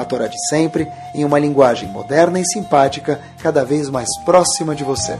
[0.00, 4.84] a Torá de sempre, em uma linguagem moderna e simpática, cada vez mais próxima de
[4.84, 5.18] você.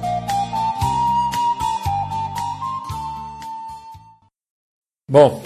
[5.09, 5.43] Bom,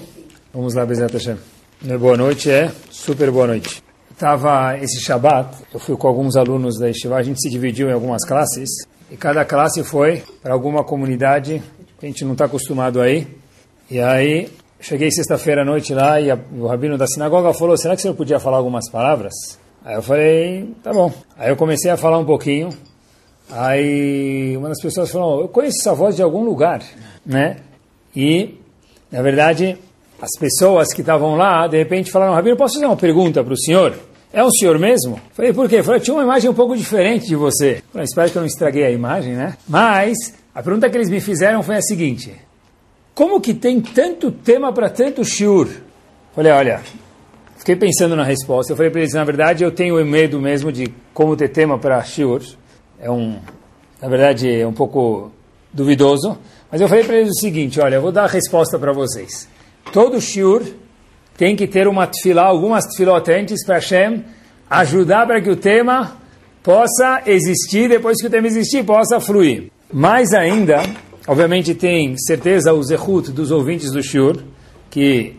[0.53, 1.39] vamos lá, Bezerra Hashem.
[1.99, 3.83] Boa noite, é super boa noite.
[4.19, 7.93] Tava esse Shabat, eu fui com alguns alunos da Yeshiva, a gente se dividiu em
[7.93, 8.69] algumas classes,
[9.11, 11.63] e cada classe foi para alguma comunidade
[11.99, 13.27] que a gente não está acostumado aí.
[13.91, 14.51] E aí,
[14.85, 18.13] cheguei sexta-feira à noite lá e a, o rabino da sinagoga falou: será que você
[18.13, 19.33] podia falar algumas palavras?
[19.83, 21.13] Aí eu falei: tá bom.
[21.39, 22.69] Aí eu comecei a falar um pouquinho.
[23.51, 26.83] Aí uma das pessoas falou: eu conheço essa voz de algum lugar,
[27.25, 27.57] né?
[28.15, 28.55] E,
[29.11, 29.77] na verdade,
[30.21, 33.59] as pessoas que estavam lá, de repente falaram: Rabino, posso fazer uma pergunta para o
[33.59, 33.95] senhor?
[34.33, 35.19] É o senhor mesmo?
[35.33, 35.81] Falei, por quê?
[35.81, 37.85] Falei, tinha uma imagem um pouco diferente de você.
[37.93, 39.57] Falei, espero que eu não estraguei a imagem, né?
[39.69, 40.17] Mas
[40.53, 42.35] a pergunta que eles me fizeram foi a seguinte:
[43.15, 45.69] Como que tem tanto tema para tanto shiur?
[46.35, 46.81] Falei, olha,
[47.57, 48.73] fiquei pensando na resposta.
[48.73, 52.03] Eu falei para eles, na verdade, eu tenho medo mesmo de como ter tema para
[52.03, 52.43] shiur.
[52.99, 53.39] É um,
[54.03, 55.31] na verdade, é um pouco
[55.73, 56.37] duvidoso.
[56.73, 59.49] Mas eu falei para eles o seguinte: olha, eu vou dar a resposta para vocês.
[59.93, 60.65] Todo shiur
[61.37, 64.25] tem que ter uma tefilá, algumas tefilot antes para Hashem
[64.69, 66.17] ajudar para que o tema
[66.65, 69.71] possa existir, depois que o tema existir, possa fluir.
[69.93, 70.83] Mais ainda,
[71.27, 74.43] obviamente tem certeza o zehut dos ouvintes do shiur,
[74.91, 75.35] que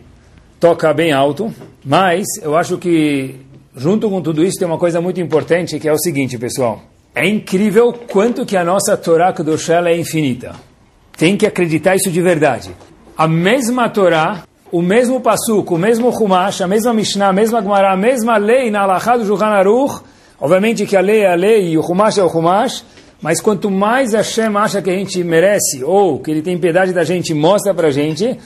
[0.58, 1.52] toca bem alto,
[1.84, 3.36] mas eu acho que
[3.74, 6.82] junto com tudo isso tem uma coisa muito importante que é o seguinte, pessoal.
[7.14, 10.54] É incrível quanto que a nossa Torá Kedoshá é infinita.
[11.16, 12.70] Tem que acreditar isso de verdade.
[13.16, 17.92] A mesma Torá o mesmo Passuco, o mesmo Humash, a mesma Mishnah, a mesma Gemara,
[17.92, 20.02] a mesma lei na Alahá do Aruch,
[20.40, 22.84] obviamente que a lei é a lei e o Humash é o Humash,
[23.20, 27.04] mas quanto mais Hashem acha que a gente merece, ou que ele tem piedade da
[27.04, 28.38] gente mostra para a gente,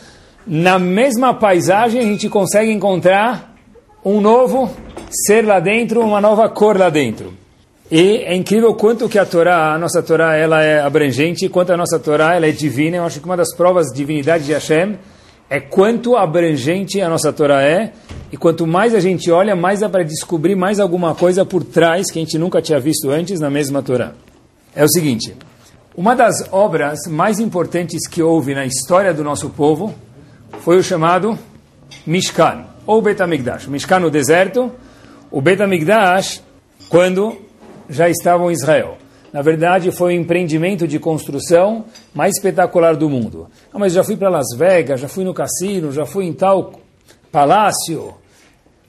[0.46, 3.54] na mesma paisagem a gente consegue encontrar
[4.04, 4.70] um novo
[5.26, 7.34] ser lá dentro, uma nova cor lá dentro.
[7.90, 11.76] E é incrível quanto que a Torá, a nossa Torá, ela é abrangente, quanto a
[11.76, 12.98] nossa Torá, ela é divina.
[12.98, 14.96] Eu acho que uma das provas de divindade de Hashem
[15.50, 17.92] é quanto abrangente a nossa Torá é,
[18.30, 22.08] e quanto mais a gente olha, mais dá para descobrir mais alguma coisa por trás
[22.08, 24.12] que a gente nunca tinha visto antes na mesma Torá.
[24.74, 25.36] É o seguinte,
[25.96, 29.92] uma das obras mais importantes que houve na história do nosso povo
[30.60, 31.36] foi o chamado
[32.06, 33.66] Mishkan, ou Betamigdash.
[33.66, 34.70] Mishkan no deserto,
[35.30, 36.42] o Betamigdash
[36.88, 37.36] quando
[37.88, 38.96] já estavam em Israel.
[39.32, 43.48] Na verdade, foi o empreendimento de construção mais espetacular do mundo.
[43.72, 46.72] Ah, mas já fui para Las Vegas, já fui no cassino, já fui em tal
[47.30, 48.14] palácio.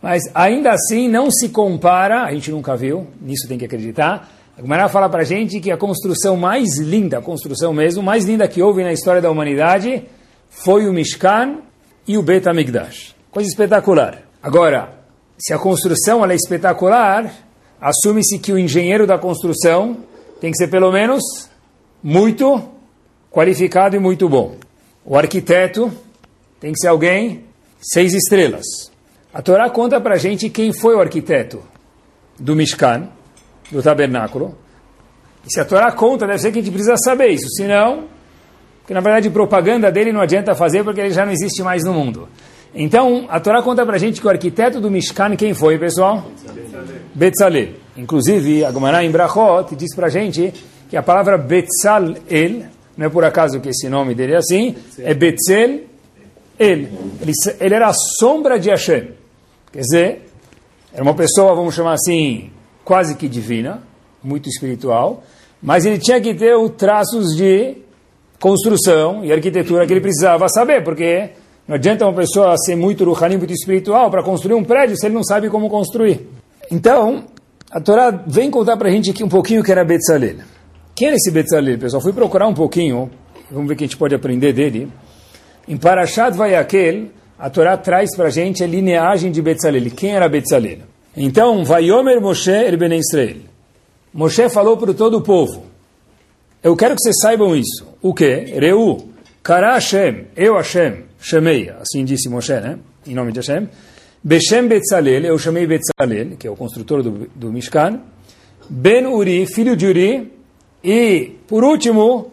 [0.02, 4.30] Mas ainda assim não se compara, a gente nunca viu, nisso tem que acreditar.
[4.62, 8.26] A Gemara fala para a gente que a construção mais linda, a construção mesmo, mais
[8.26, 10.04] linda que houve na história da humanidade,
[10.52, 11.62] foi o Mishkan
[12.08, 13.16] e o Bet HaMikdash.
[13.32, 14.22] Coisa espetacular.
[14.42, 15.00] Agora,
[15.36, 17.34] se a construção é espetacular,
[17.82, 19.98] assume-se que o engenheiro da construção
[20.40, 21.24] tem que ser pelo menos
[22.04, 22.62] muito
[23.32, 24.58] qualificado e muito bom.
[25.04, 25.92] O arquiteto
[26.60, 27.46] tem que ser alguém
[27.82, 28.92] seis estrelas.
[29.34, 31.64] A Torá conta para a gente quem foi o arquiteto
[32.38, 33.10] do Mishkan,
[33.72, 34.56] do tabernáculo.
[35.46, 37.50] E se a Torá conta, deve ser que a gente precisa saber isso.
[37.50, 38.06] Senão,
[38.80, 41.94] porque na verdade propaganda dele não adianta fazer porque ele já não existe mais no
[41.94, 42.28] mundo.
[42.74, 46.26] Então, a Torá conta para a gente que o arquiteto do Mishkan, quem foi, pessoal?
[47.14, 47.74] Betzalel.
[47.98, 50.54] Inclusive, a em Brachot diz para a gente
[50.90, 52.66] que a palavra Betzalel,
[52.98, 55.92] não é por acaso que esse nome dele é assim, é Betzel
[56.60, 56.88] El.
[57.20, 59.10] Ele, ele era a sombra de Hashem.
[59.72, 60.22] Quer dizer,
[60.94, 62.52] era uma pessoa, vamos chamar assim,
[62.92, 63.82] quase que divina,
[64.22, 65.24] muito espiritual,
[65.64, 67.78] mas ele tinha que ter os traços de
[68.38, 71.30] construção e arquitetura que ele precisava saber, porque
[71.66, 75.16] não adianta uma pessoa ser muito ruhani, muito espiritual, para construir um prédio se ele
[75.16, 76.28] não sabe como construir.
[76.70, 77.24] Então,
[77.72, 80.40] a Torá vem contar para a gente aqui um pouquinho que era Betzalel.
[80.94, 82.02] Quem era esse Betzalel, pessoal?
[82.02, 83.10] Fui procurar um pouquinho,
[83.50, 84.92] vamos ver o que a gente pode aprender dele.
[85.66, 87.06] Em Parashat Vayakel,
[87.40, 89.90] a Torá traz para a gente a lineagem de Betzalel.
[89.92, 90.91] Quem era Betzalel?
[91.16, 93.38] Então, Vayomer Moshe el Ben Israel.
[94.14, 95.66] Moshe falou para todo o povo.
[96.64, 97.88] Eu quero que vocês saibam isso.
[98.02, 98.26] O que?
[98.26, 99.10] Reu,
[99.44, 102.78] Kara Hashem, eu Hashem, chamei, assim disse Moshe, né?
[103.06, 103.68] Em nome de Hashem.
[104.24, 108.00] Beshem Betzalel, eu chamei Betzalel, que é o construtor do, do Mishkan,
[108.70, 110.32] Ben Uri, filho de Uri,
[110.84, 112.32] e, por último,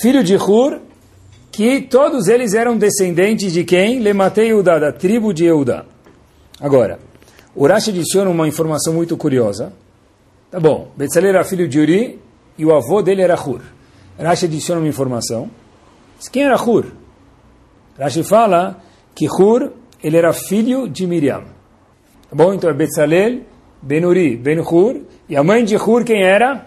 [0.00, 0.80] filho de Hur,
[1.50, 3.98] que todos eles eram descendentes de quem?
[3.98, 5.84] Lematei Eudá, da tribo de Eudá.
[6.60, 6.98] Agora,
[7.56, 9.72] Urash adiciona uma informação muito curiosa.
[10.50, 12.20] Tá bom, Betzalel era filho de Uri
[12.58, 13.60] e o avô dele era Hur.
[14.18, 15.50] Rashi adiciona uma informação.
[16.32, 16.86] Quem era Hur?
[17.98, 18.80] Rashi fala
[19.14, 19.72] que Hur
[20.02, 21.44] ele era filho de Miriam.
[22.28, 22.52] Tá bom?
[22.52, 23.40] Então é Betzalel,
[23.82, 25.02] Ben Uri, Ben Hur.
[25.28, 26.66] E a mãe de Hur quem era?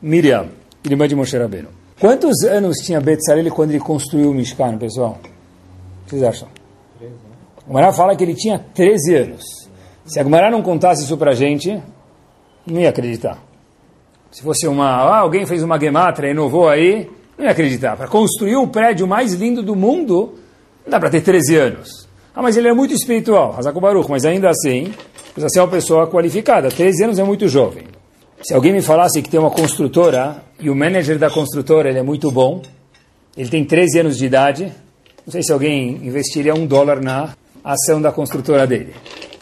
[0.00, 0.48] Miriam,
[0.84, 1.68] irmã de Moshe Rabbeinu.
[2.00, 5.18] Quantos anos tinha Betzalel quando ele construiu o Mishkan, pessoal?
[5.22, 6.48] O que vocês acham?
[7.66, 9.61] O Mará fala que ele tinha 13 anos.
[10.12, 11.82] Se a Gumará não contasse isso para a gente,
[12.66, 13.38] não ia acreditar.
[14.30, 17.96] Se fosse uma, ah, alguém fez uma gematra, inovou aí, não ia acreditar.
[17.96, 20.34] Para construir o prédio mais lindo do mundo,
[20.84, 22.06] não dá para ter 13 anos.
[22.34, 24.92] Ah, mas ele é muito espiritual, Hazako Baruch, mas ainda assim,
[25.32, 26.68] precisa ser uma pessoa qualificada.
[26.68, 27.84] 13 anos é muito jovem.
[28.42, 32.02] Se alguém me falasse que tem uma construtora e o manager da construtora ele é
[32.02, 32.60] muito bom,
[33.34, 34.70] ele tem 13 anos de idade,
[35.24, 37.30] não sei se alguém investiria um dólar na
[37.64, 38.92] ação da construtora dele.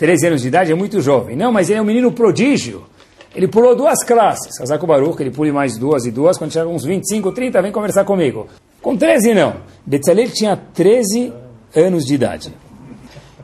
[0.01, 1.37] 13 anos de idade é muito jovem.
[1.37, 2.87] Não, mas ele é um menino prodígio.
[3.35, 4.59] Ele pulou duas classes.
[4.59, 6.39] Hazako Baruch, ele pule mais duas e duas.
[6.39, 8.49] Quando chegar uns 25, 30, vem conversar comigo.
[8.81, 9.57] Com 13 não.
[9.85, 11.35] Betzalel tinha 13
[11.77, 12.51] anos de idade.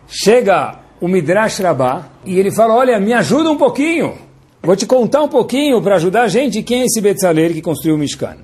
[0.08, 4.14] Chega o Midrash Rabbah e ele fala, olha, me ajuda um pouquinho.
[4.62, 7.96] Vou te contar um pouquinho para ajudar a gente quem é esse Betzalel que construiu
[7.96, 8.38] o Mishkan.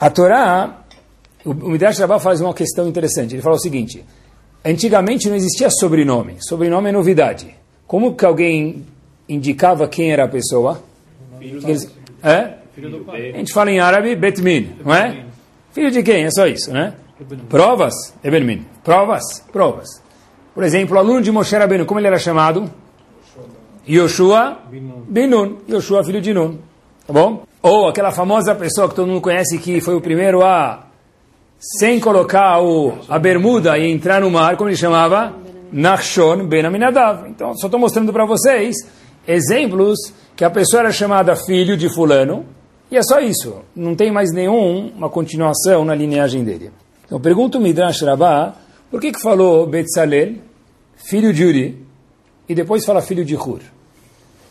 [0.00, 0.84] A Torá,
[1.44, 3.34] o Midrash Rabbah faz uma questão interessante.
[3.34, 4.02] Ele fala o seguinte,
[4.70, 6.36] antigamente não existia sobrenome.
[6.40, 7.54] Sobrenome é novidade.
[7.86, 8.84] Como que alguém
[9.28, 10.82] indicava quem era a pessoa?
[11.38, 11.90] Filho Eles,
[12.22, 12.54] é?
[12.74, 13.30] Filho do pai.
[13.30, 15.24] A gente fala em árabe, Betmin, não é?
[15.72, 16.24] Filho de quem?
[16.24, 16.94] É só isso, né?
[17.48, 17.94] Provas?
[18.22, 18.64] Ebenmin.
[18.84, 19.22] Provas?
[19.52, 19.88] Provas.
[20.54, 22.70] Por exemplo, o aluno de Moshe Rabbeinu, como ele era chamado?
[23.88, 24.58] Yoshua
[25.08, 25.58] Binun.
[25.68, 26.58] Yoshua, filho de Nun.
[27.06, 27.44] Tá bom?
[27.62, 30.85] Ou aquela famosa pessoa que todo mundo conhece que foi o primeiro a,
[31.58, 35.34] sem colocar o, a bermuda e entrar no mar, como ele chamava?
[35.72, 37.28] Nachshon Ben Aminadav.
[37.28, 38.76] Então, só estou mostrando para vocês
[39.26, 39.98] exemplos
[40.36, 42.44] que a pessoa era chamada filho de fulano,
[42.90, 43.62] e é só isso.
[43.74, 46.70] Não tem mais nenhuma continuação na lineagem dele.
[47.04, 48.54] Então, pergunta o Midrash Rabbah,
[48.90, 50.34] por que que falou Betzalel,
[50.96, 51.86] filho de Uri,
[52.48, 53.60] e depois fala filho de Hur?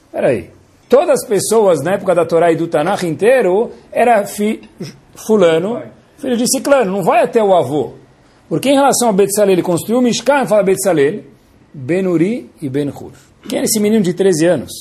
[0.08, 0.50] Espera aí.
[0.90, 4.62] Todas as pessoas na época da Torá e do Tanakh inteiro era fi,
[5.16, 5.82] fulano,
[6.26, 7.94] filho de Ciclano, não vai até o avô.
[8.50, 11.22] Porque em relação a Betzalel, ele construiu Mishkan, fala Betzalel,
[11.72, 13.12] Ben Uri e Ben Hur.
[13.48, 14.72] Quem era esse menino de 13 anos?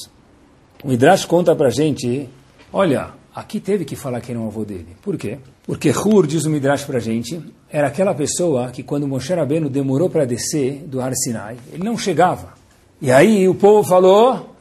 [0.82, 2.28] O Midrash conta pra gente,
[2.72, 4.96] olha, aqui teve que falar quem era o avô dele.
[5.02, 5.38] Por quê?
[5.66, 10.08] Porque Hur, diz o Midrash pra gente, era aquela pessoa que quando Moshe Rabbeinu demorou
[10.08, 12.54] para descer do Har Sinai, ele não chegava.
[13.02, 14.56] E aí o povo falou,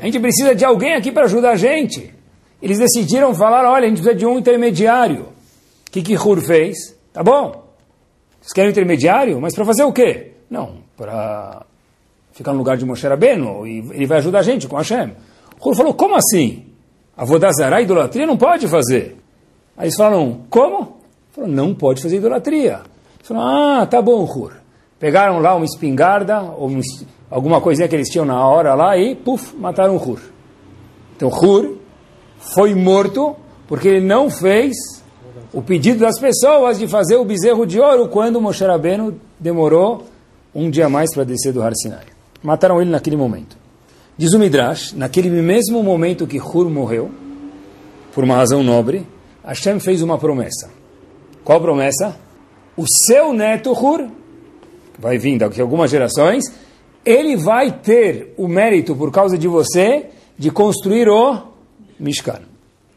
[0.00, 2.12] a gente precisa de alguém aqui para ajudar a gente.
[2.60, 5.33] Eles decidiram falar, olha, a gente precisa de um intermediário.
[5.94, 6.98] Que que Hur fez?
[7.12, 7.66] Tá bom,
[8.40, 9.40] vocês querem um intermediário?
[9.40, 10.32] Mas para fazer o quê?
[10.50, 11.64] Não, para
[12.32, 15.12] ficar no lugar de Moshe Rabbeinu, e ele vai ajudar a gente com Hashem.
[15.64, 16.66] Hur falou, como assim?
[17.16, 19.16] A Vodazara, idolatria, não pode fazer.
[19.76, 20.96] Aí eles falaram, como?
[21.30, 22.80] Falou, não pode fazer idolatria.
[23.14, 24.52] Eles falaram, ah, tá bom, Hur.
[24.98, 26.72] Pegaram lá uma espingarda, ou
[27.30, 30.18] alguma coisinha que eles tinham na hora lá, e, puf, mataram Hur.
[31.14, 31.76] Então Hur
[32.40, 33.36] foi morto
[33.68, 34.74] porque ele não fez
[35.52, 40.04] o pedido das pessoas de fazer o bezerro de ouro quando Moshe Rabbeinu demorou
[40.54, 42.04] um dia mais para descer do Har Sinai.
[42.42, 43.56] Mataram ele naquele momento.
[44.16, 47.10] Diz o Midrash, naquele mesmo momento que Hur morreu,
[48.12, 49.06] por uma razão nobre,
[49.44, 50.70] Hashem fez uma promessa.
[51.42, 52.16] Qual promessa?
[52.76, 54.08] O seu neto Hur,
[54.98, 56.44] vai vir daqui a algumas gerações,
[57.04, 60.06] ele vai ter o mérito, por causa de você,
[60.38, 61.42] de construir o
[61.98, 62.40] Mishkan.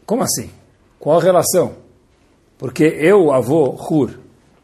[0.06, 0.50] Como assim?
[1.00, 1.87] Qual a relação?
[2.57, 4.11] Porque eu, avô Hur,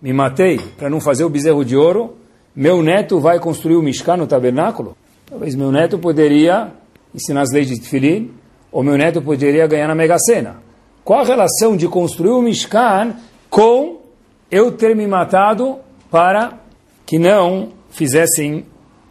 [0.01, 2.15] me matei para não fazer o bezerro de ouro,
[2.55, 4.97] meu neto vai construir o Mishkan no tabernáculo?
[5.25, 6.71] Talvez meu neto poderia
[7.13, 8.31] ensinar as leis de Tfilin,
[8.71, 10.57] ou meu neto poderia ganhar na Mega Sena.
[11.03, 13.15] Qual a relação de construir o Mishkan
[13.50, 14.01] com
[14.50, 15.77] eu ter me matado
[16.09, 16.59] para
[17.05, 18.65] que não fizessem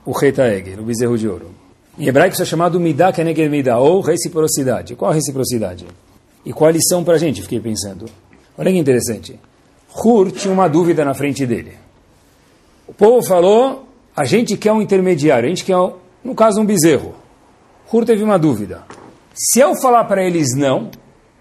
[0.05, 1.51] o Reta Eger, o bezerro de ouro?
[1.99, 4.97] Em hebraico isso é chamado Midah Keneged Midah, ou reciprocidade.
[4.97, 5.87] Qual a reciprocidade?
[6.45, 7.43] E qual a lição para a gente?
[7.43, 8.07] Fiquei pensando.
[8.57, 9.39] Olha que interessante.
[9.95, 11.73] Hur tinha uma dúvida na frente dele.
[12.87, 15.77] O povo falou, a gente quer um intermediário, a gente quer,
[16.23, 17.15] no caso, um bezerro.
[17.93, 18.85] Hur teve uma dúvida.
[19.35, 20.91] Se eu falar para eles não,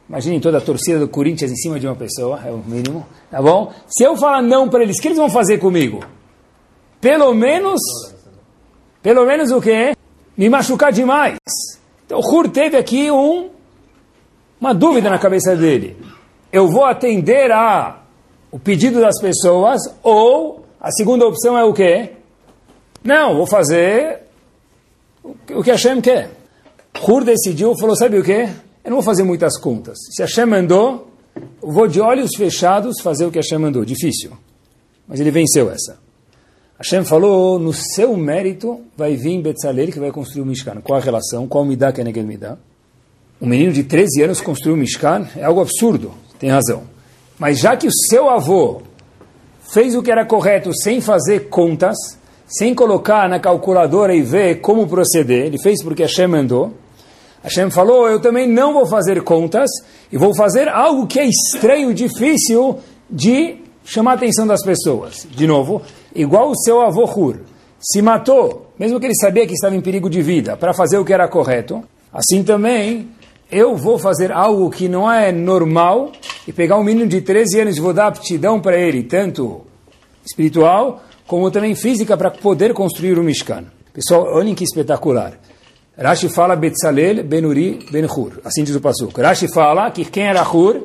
[0.08, 3.42] imaginem toda a torcida do Corinthians em cima de uma pessoa, é o mínimo, tá
[3.42, 3.74] bom?
[3.88, 6.04] Se eu falar não para eles, o que eles vão fazer comigo?
[7.00, 7.82] Pelo menos,
[9.02, 9.96] pelo menos o quê?
[10.38, 11.38] Me machucar demais.
[12.06, 13.50] Então Hur teve aqui um
[14.60, 15.98] uma dúvida na cabeça dele.
[16.52, 18.02] Eu vou atender a
[18.52, 22.12] o pedido das pessoas ou a segunda opção é o quê?
[23.04, 24.24] Não, vou fazer
[25.24, 26.32] o que Hashem quer.
[27.08, 28.50] Hur decidiu, falou, sabe o quê?
[28.84, 29.98] Eu não vou fazer muitas contas.
[30.12, 33.86] Se Hashem mandou, eu vou de olhos fechados fazer o que Hashem mandou.
[33.86, 34.32] Difícil.
[35.08, 36.00] Mas ele venceu essa.
[36.78, 40.82] Hashem falou, no seu mérito vai vir Betzalel que vai construir o Mishkan.
[40.82, 41.48] Qual a relação?
[41.48, 42.58] Qual Midah que é Neged Midah?
[43.40, 46.12] Um menino de 13 anos construir o Mishkan é algo absurdo.
[46.42, 46.82] Tem razão.
[47.38, 48.82] Mas já que o seu avô
[49.72, 51.96] fez o que era correto sem fazer contas,
[52.48, 56.74] sem colocar na calculadora e ver como proceder, ele fez porque Hashem mandou,
[57.44, 59.70] Hashem falou, eu também não vou fazer contas
[60.12, 65.28] e vou fazer algo que é estranho, difícil de chamar a atenção das pessoas.
[65.30, 65.84] De novo,
[66.16, 67.38] igual o seu avô Hur
[67.80, 71.06] se matou, mesmo que ele sabia que estava em perigo de vida, para fazer o
[71.06, 73.10] que era correto, assim também
[73.52, 76.12] eu vou fazer algo que não é normal
[76.48, 79.62] e pegar um menino de 13 anos e vou dar aptidão para ele, tanto
[80.26, 83.66] espiritual como também física, para poder construir o Mishkan.
[83.94, 85.34] Pessoal, olhem que espetacular.
[85.98, 88.42] Rashi fala Betzalel Benuri Ben-Hur.
[88.44, 89.20] Assim diz o Pasuk.
[89.20, 90.82] Rashi fala que quem era Hur?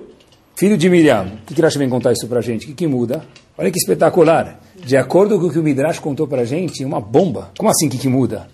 [0.54, 1.32] Filho de Miriam.
[1.42, 2.64] O que, que Rashi vem contar isso para gente?
[2.64, 3.24] O que, que muda?
[3.58, 4.60] Olha que espetacular.
[4.76, 7.50] De acordo com o que o Midrash contou para gente, uma bomba.
[7.56, 8.46] Como assim que, que muda?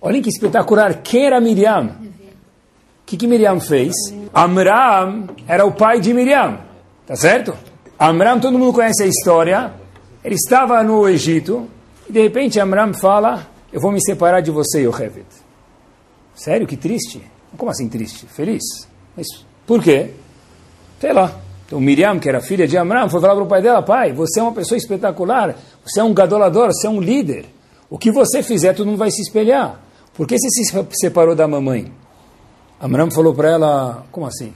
[0.00, 1.02] Olhem que espetacular.
[1.02, 1.96] Quem era Miriam?
[3.10, 3.92] Que, que Miriam fez?
[4.32, 6.60] Amram era o pai de Miriam.
[7.04, 7.52] Tá certo?
[7.98, 9.72] Amram, todo mundo conhece a história.
[10.22, 11.68] Ele estava no Egito
[12.08, 15.26] e de repente Amram fala: Eu vou me separar de você, Yocheved.
[16.36, 17.20] Sério, que triste.
[17.56, 18.26] Como assim triste?
[18.26, 18.62] Feliz.
[19.16, 19.26] Mas
[19.66, 20.12] por quê?
[21.00, 21.34] Sei lá.
[21.66, 24.38] Então Miriam, que era filha de Amram, foi falar para o pai dela, pai, você
[24.38, 27.46] é uma pessoa espetacular, você é um gadolador, você é um líder.
[27.90, 29.80] O que você fizer, todo mundo vai se espelhar.
[30.14, 31.92] Por que você se separou da mamãe?
[32.80, 34.54] Amram falou para ela, como assim?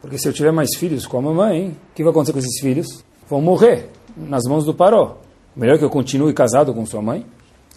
[0.00, 2.60] Porque se eu tiver mais filhos com a mamãe, o que vai acontecer com esses
[2.60, 3.04] filhos?
[3.28, 5.18] Vão morrer nas mãos do Paró.
[5.54, 7.24] Melhor que eu continue casado com sua mãe.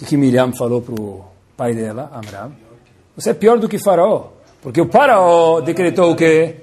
[0.01, 1.24] O que Miriam falou para o
[1.56, 2.53] pai dela, Amram?
[3.15, 4.30] Você é pior do que Faraó.
[4.63, 6.56] Porque o Faraó decretou o quê?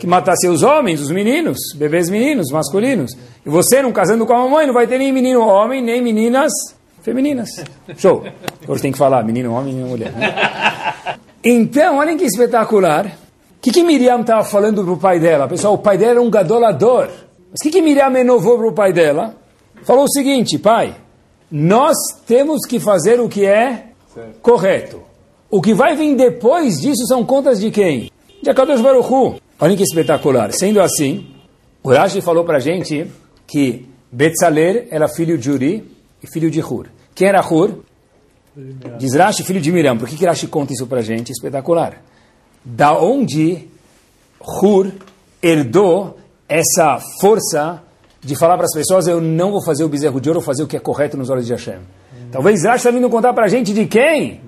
[0.00, 3.12] Que matasse os homens, os meninos, bebês meninos, masculinos.
[3.44, 6.50] E você, não casando com a mamãe, não vai ter nem menino homem, nem meninas
[7.02, 7.50] femininas.
[7.96, 8.24] Show.
[8.66, 10.12] Hoje tem que falar menino homem e mulher.
[10.12, 10.34] Né?
[11.44, 13.06] Então, olhem que espetacular.
[13.06, 15.48] O que, que Miriam estava falando para o pai dela?
[15.48, 17.08] Pessoal, o pai dela era um gadolador.
[17.50, 19.34] Mas o que, que Miriam renovou para o pai dela?
[19.84, 20.96] Falou o seguinte, pai,
[21.50, 21.96] nós
[22.26, 23.88] temos que fazer o que é
[24.40, 25.02] correto.
[25.50, 28.10] O que vai vir depois disso são contas de quem?
[28.42, 29.36] De Akadosh Baruch Hu.
[29.60, 30.52] Olha que espetacular.
[30.52, 31.26] Sendo assim,
[31.82, 33.06] o Rashi falou para a gente
[33.46, 35.90] que Betzaler era filho de Uri
[36.22, 36.86] e filho de Hur.
[37.14, 37.84] Quem era Hur?
[38.98, 39.96] Diz Rashi, filho de Miriam.
[39.96, 41.32] Por que, que Rashi conta isso para gente?
[41.32, 42.02] Espetacular.
[42.64, 43.68] Da onde
[44.40, 44.92] Hur
[45.42, 46.18] herdou
[46.48, 47.82] essa força
[48.20, 50.62] de falar para as pessoas, eu não vou fazer o bezerro de ouro, vou fazer
[50.62, 51.80] o que é correto nos olhos de Hashem.
[52.30, 54.40] Talvez Rashi está vindo contar para a gente de quem?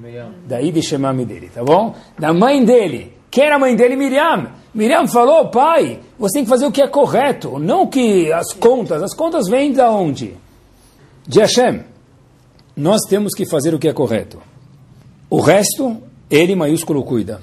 [0.46, 1.94] Daí de Shemami dele, tá bom?
[2.18, 3.14] Da mãe dele.
[3.30, 3.96] Quem era a mãe dele?
[3.96, 4.52] Miriam.
[4.72, 9.02] Miriam falou, pai, você tem que fazer o que é correto, não que as contas.
[9.02, 10.36] As contas vêm de onde?
[11.26, 11.93] De Hashem.
[12.76, 14.42] Nós temos que fazer o que é correto.
[15.30, 15.96] O resto,
[16.30, 17.40] ele maiúsculo cuida.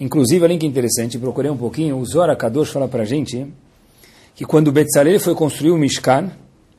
[0.00, 3.46] Inclusive, olha que interessante, procurei um pouquinho, o Zohar Kadosh fala para a gente
[4.34, 6.32] que quando Betzalel foi construir o Mishkan,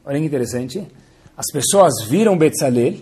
[0.03, 0.85] olha que interessante,
[1.37, 2.95] as pessoas viram Betzalel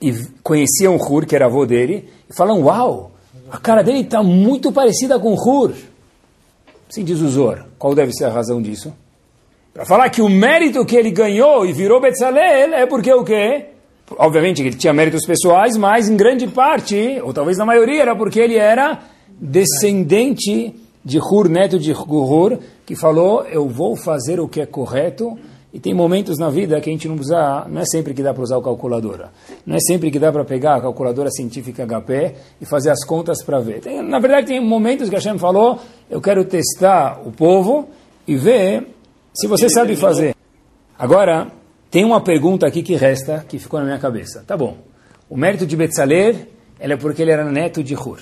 [0.00, 0.12] e
[0.42, 3.12] conheciam Hur, que era avô dele, e falam, uau,
[3.50, 5.72] a cara dele está muito parecida com Hur.
[6.90, 7.64] Assim diz o Zor.
[7.78, 8.92] Qual deve ser a razão disso?
[9.72, 13.66] Para falar que o mérito que ele ganhou e virou Betzalel é porque o quê?
[14.18, 18.40] Obviamente ele tinha méritos pessoais, mas em grande parte, ou talvez na maioria, era porque
[18.40, 19.00] ele era
[19.40, 20.74] descendente
[21.04, 25.38] de Hur, neto de Hur, que falou, eu vou fazer o que é correto,
[25.72, 28.34] e tem momentos na vida que a gente não precisa, não é sempre que dá
[28.34, 29.30] para usar a calculadora.
[29.64, 33.42] Não é sempre que dá para pegar a calculadora científica HP e fazer as contas
[33.44, 33.80] para ver.
[33.80, 35.78] Tem, na verdade, tem momentos que a Hashem falou,
[36.10, 37.88] eu quero testar o povo
[38.26, 38.88] e ver
[39.32, 40.34] se você sabe fazer.
[40.98, 41.52] Agora,
[41.90, 44.44] tem uma pergunta aqui que resta, que ficou na minha cabeça.
[44.46, 44.78] Tá bom.
[45.28, 48.20] O mérito de Betzaler, é porque ele era neto de Hur.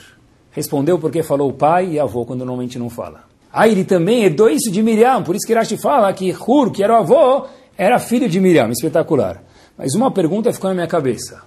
[0.50, 3.24] Respondeu porque falou pai e avô, quando normalmente não fala.
[3.52, 6.82] Ah, ele também herdou isso de Miriam, por isso que Rashi fala que Hur, que
[6.82, 7.46] era o avô,
[7.76, 9.42] era filho de Miriam, espetacular.
[9.76, 11.42] Mas uma pergunta ficou na minha cabeça.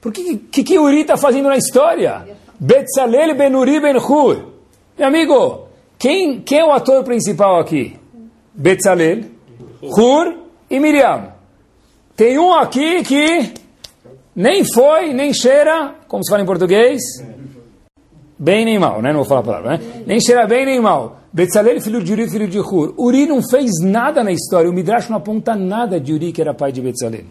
[0.00, 2.26] Por que que, que Uri está fazendo na história?
[2.58, 4.52] Betzalel ben Uri ben Hur.
[4.98, 7.96] Meu amigo, quem, quem é o ator principal aqui?
[8.54, 9.24] Betzalel,
[9.82, 10.34] Hur
[10.68, 11.33] e Miriam.
[12.16, 13.52] Tem um aqui que
[14.34, 17.00] nem foi, nem cheira, como se fala em português,
[18.38, 19.10] bem nem mal, né?
[19.10, 20.02] Não vou falar a palavra, né?
[20.06, 21.20] Nem cheira bem nem mal.
[21.32, 22.94] Betzalel, filho de Uri, filho de Hur.
[22.96, 24.70] Uri não fez nada na história.
[24.70, 27.24] O Midrash não aponta nada de Uri, que era pai de Betzalel.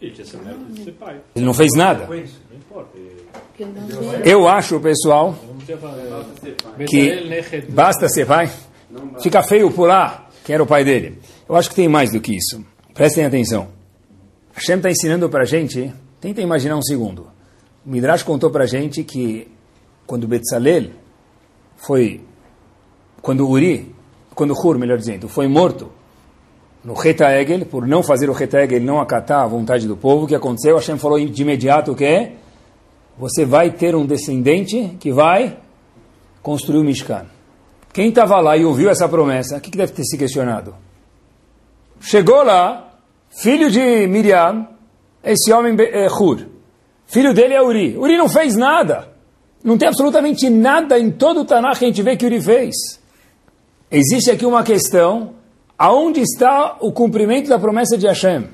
[0.00, 2.08] Ele não fez nada.
[4.24, 5.36] Eu acho, pessoal,
[6.88, 7.30] que
[7.68, 8.50] basta ser pai.
[9.22, 11.20] Fica feio pular quem era o pai dele.
[11.48, 12.64] Eu acho que tem mais do que isso.
[12.92, 13.68] Prestem atenção.
[14.52, 17.28] Hashem está ensinando para a gente, tenta imaginar um segundo.
[17.84, 19.48] O Midrash contou para a gente que
[20.06, 20.90] quando Betzalel
[21.76, 22.20] foi,
[23.20, 23.94] quando Uri,
[24.34, 25.90] quando Hur, melhor dizendo, foi morto
[26.84, 30.24] no Reta Egel, por não fazer o Reta Egel, não acatar a vontade do povo,
[30.24, 30.76] o que aconteceu?
[30.76, 32.32] Hashem falou de imediato que
[33.16, 35.58] você vai ter um descendente que vai
[36.42, 37.26] construir o Mishkan.
[37.92, 40.74] Quem estava lá e ouviu essa promessa, o que, que deve ter se questionado?
[42.00, 42.91] Chegou lá,
[43.40, 44.68] filho de Miriam,
[45.24, 46.46] esse homem é Hur.
[47.06, 47.96] Filho dele é Uri.
[47.96, 49.08] Uri não fez nada.
[49.62, 52.74] Não tem absolutamente nada em todo o Tanakh que a gente vê que Uri fez.
[53.90, 55.34] Existe aqui uma questão,
[55.78, 58.48] aonde está o cumprimento da promessa de Hashem?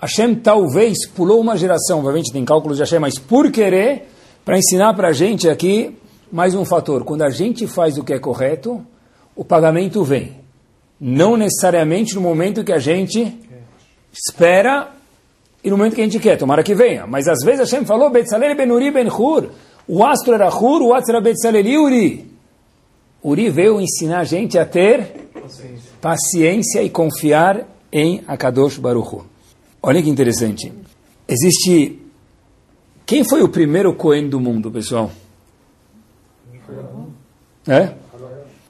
[0.00, 4.08] Hashem talvez pulou uma geração, obviamente tem cálculos de Hashem, mas por querer,
[4.44, 5.96] para ensinar para a gente aqui
[6.32, 7.04] mais um fator.
[7.04, 8.84] Quando a gente faz o que é correto,
[9.36, 10.36] o pagamento vem.
[10.98, 13.38] Não necessariamente no momento que a gente
[14.16, 14.92] espera
[15.64, 17.06] e no momento que a gente quer, tomara que venha.
[17.06, 19.48] Mas às vezes Hashem falou, Betzalel ben Uri ben Hur,
[19.88, 22.30] o astro era Hur, o astro era Betzalel e Uri.
[23.22, 29.24] Uri veio ensinar a gente a ter paciência, paciência e confiar em Akadosh Baruch Hu.
[29.82, 30.70] Olha que interessante.
[31.26, 31.98] Existe...
[33.06, 35.10] Quem foi o primeiro Cohen do mundo, pessoal?
[37.66, 37.94] É?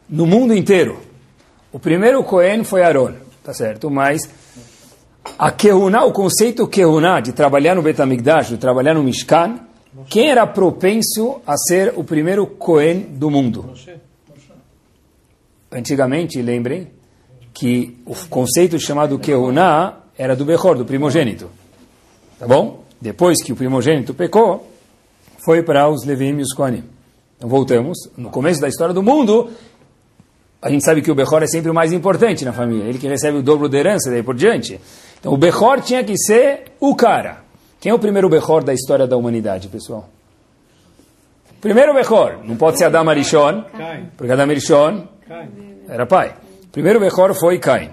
[0.09, 1.01] No mundo inteiro.
[1.73, 3.91] O primeiro Cohen foi Aaron, tá certo?
[3.91, 4.29] Mas
[5.39, 9.61] a Kehuná, o conceito Kehuná, de trabalhar no Betamigdash, de trabalhar no Mishkan,
[10.09, 13.73] quem era propenso a ser o primeiro Cohen do mundo?
[15.71, 16.89] Antigamente, lembrem,
[17.53, 21.49] que o conceito chamado Kehuná era do Bechor, do primogênito.
[22.39, 22.85] Tá bom?
[23.01, 24.69] Depois que o primogênito pecou,
[25.45, 26.83] foi para os Levim e os Kohanim.
[27.37, 29.51] Então voltamos, no começo da história do mundo,
[30.61, 33.07] a gente sabe que o Bechor é sempre o mais importante na família, ele que
[33.07, 34.81] recebe o dobro da herança, daí por diante.
[35.25, 37.39] Então o Bechor tinha que ser o cara.
[37.81, 40.07] Quem é o primeiro Bechor da história da humanidade, pessoal?
[41.63, 43.65] Primeiro Bechor, não pode ser Adam Arishon,
[44.19, 45.09] porque Adam Arishon
[45.89, 46.37] era pai.
[46.71, 47.89] Primeiro Bechor foi Cain.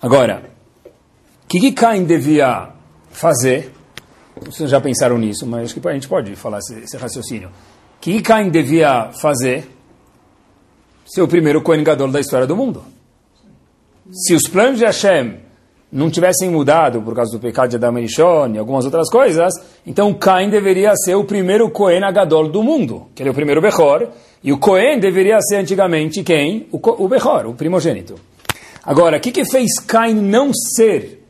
[0.00, 0.42] Agora,
[0.86, 2.70] o que, que Cain devia
[3.10, 3.70] fazer?
[4.40, 7.48] Vocês já pensaram nisso, mas acho que a gente pode falar esse, esse raciocínio.
[7.48, 9.68] O que, que Cain devia fazer?
[11.04, 12.82] Ser o primeiro Kohen Gadol da história do mundo.
[14.10, 15.46] Se os planos de Hashem
[15.90, 19.52] não tivessem mudado por causa do pecado de Adam e Rishon e algumas outras coisas,
[19.86, 23.60] então Cain deveria ser o primeiro Cohen Agadol do mundo, que ele é o primeiro
[23.62, 24.08] Bechor,
[24.44, 26.68] e o Cohen deveria ser antigamente quem?
[26.70, 28.16] O, o Bechor, o primogênito.
[28.84, 31.26] Agora, o que, que fez Cain não ser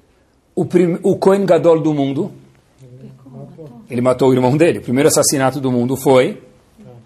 [0.55, 0.67] o,
[1.03, 2.33] o Cohen Gadol do mundo?
[3.89, 4.81] Ele matou o irmão dele.
[4.81, 6.43] O primeiro assassinato do mundo foi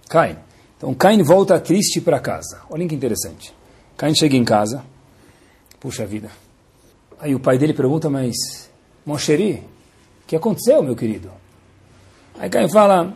[0.08, 0.36] Cain.
[0.76, 2.60] Então Cain volta triste para casa.
[2.68, 3.54] Olhem que interessante.
[3.96, 4.82] Cain chega em casa.
[5.78, 6.41] Puxa vida
[7.22, 8.34] Aí o pai dele pergunta, mas,
[9.06, 9.62] Moncheri,
[10.24, 11.30] o que aconteceu, meu querido?
[12.36, 13.14] Aí Caim fala,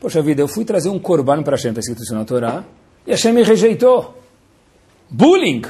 [0.00, 2.64] poxa vida, eu fui trazer um corban para Hashem, está escrito isso na Torá,
[3.06, 4.16] e Hashem me rejeitou.
[5.10, 5.60] Bullying!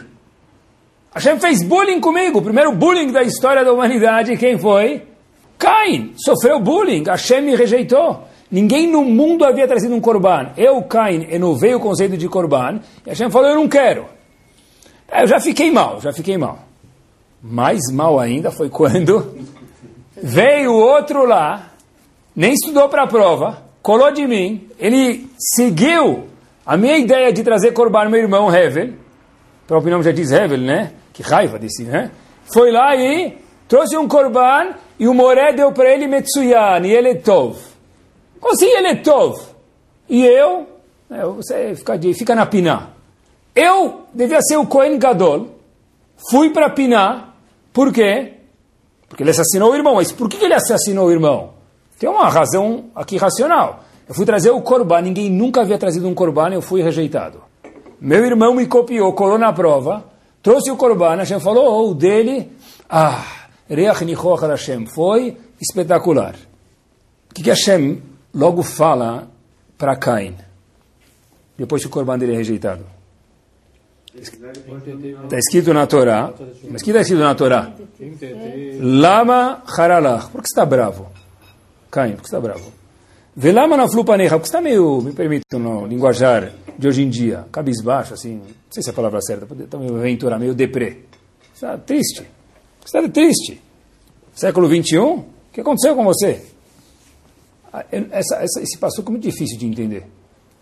[1.13, 5.03] Hashem fez bullying comigo, o primeiro bullying da história da humanidade, quem foi?
[5.59, 8.29] Caim, sofreu bullying, Hashem me rejeitou.
[8.49, 10.53] Ninguém no mundo havia trazido um corban.
[10.57, 14.07] Eu, Caim, inovei o conceito de corban, e Hashem falou, eu não quero.
[15.13, 16.71] Eu já fiquei mal, já fiquei mal.
[17.43, 19.37] Mais mal ainda foi quando
[20.17, 21.73] veio outro lá,
[22.37, 26.29] nem estudou para a prova, colou de mim, ele seguiu
[26.65, 30.59] a minha ideia de trazer Corban meu irmão Hevel, o próprio nome já diz Hevel,
[30.59, 30.93] né?
[31.13, 32.13] Que raiva desse, né?
[32.55, 37.09] Foi lá e trouxe um Corban e o Moré deu para ele Metsuyan, e ele
[37.09, 37.59] é Tov.
[38.41, 39.41] Como assim ele é Tov?
[40.09, 40.69] E eu,
[41.11, 42.91] né, você fica, fica na Piná.
[43.55, 45.59] Eu devia ser o Cohen Gadol,
[46.31, 47.32] fui para Piná,
[47.73, 48.35] por quê?
[49.09, 49.97] Porque ele assassinou o irmão.
[49.97, 51.55] Mas por que ele assassinou o irmão?
[51.99, 53.85] Tem uma razão aqui racional.
[54.09, 57.41] Eu fui trazer o corban, ninguém nunca havia trazido um corban, eu fui rejeitado.
[58.01, 60.05] Meu irmão me copiou, colou na prova,
[60.43, 62.51] trouxe o corban, Hashem falou, oh, o dele,
[62.91, 63.25] ah,
[63.71, 66.35] Reach Nichoch Hashem, foi espetacular.
[67.31, 68.03] O que, que Hashem
[68.35, 69.29] logo fala
[69.79, 70.35] para Cain,
[71.57, 72.85] depois que o corban dele é rejeitado?
[74.15, 76.33] Está escrito na Torá.
[76.71, 77.73] Mas que está escrito na Torá?
[78.81, 80.29] Lama haralach.
[80.31, 81.07] Por que você está bravo?
[81.91, 82.73] Caim, por que você está bravo?
[83.35, 88.13] Velama na flupaneja, porque está meio, me permite no linguajar de hoje em dia, cabisbaixo,
[88.13, 90.99] assim, não sei se é a palavra certa, está meio aventura, meio deprê.
[91.55, 92.27] Está triste.
[92.85, 93.59] Está triste.
[94.35, 96.43] Século 21, o que aconteceu com você?
[97.73, 100.07] Ah, essa, essa, esse passo é muito difícil de entender.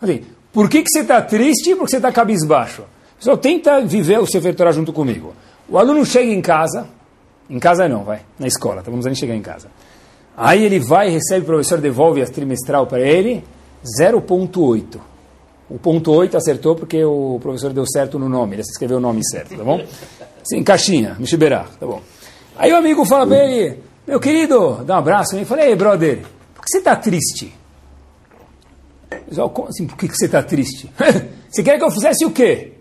[0.01, 1.75] Assim, por que, que você está triste?
[1.75, 2.85] Porque você está cabisbaixo.
[3.21, 5.35] Pessoal, tenta viver o Sefer Torah junto comigo.
[5.69, 6.89] O aluno chega em casa,
[7.51, 9.69] em casa não, vai, na escola, tá, vamos nem chegar em casa.
[10.35, 13.45] Aí ele vai, recebe, o professor devolve a trimestral para ele,
[14.01, 14.99] 0.8.
[15.69, 19.21] O ponto 8 acertou porque o professor deu certo no nome, ele escreveu o nome
[19.23, 19.85] certo, tá bom?
[20.43, 22.01] Sim, caixinha, Mishiberá, tá bom.
[22.57, 26.23] Aí o amigo fala para ele, meu querido, dá um abraço, e fala, ei, brother,
[26.55, 27.55] por que você está triste?
[29.69, 30.91] Assim, por que você está triste?
[31.51, 32.80] você quer que eu fizesse o quê?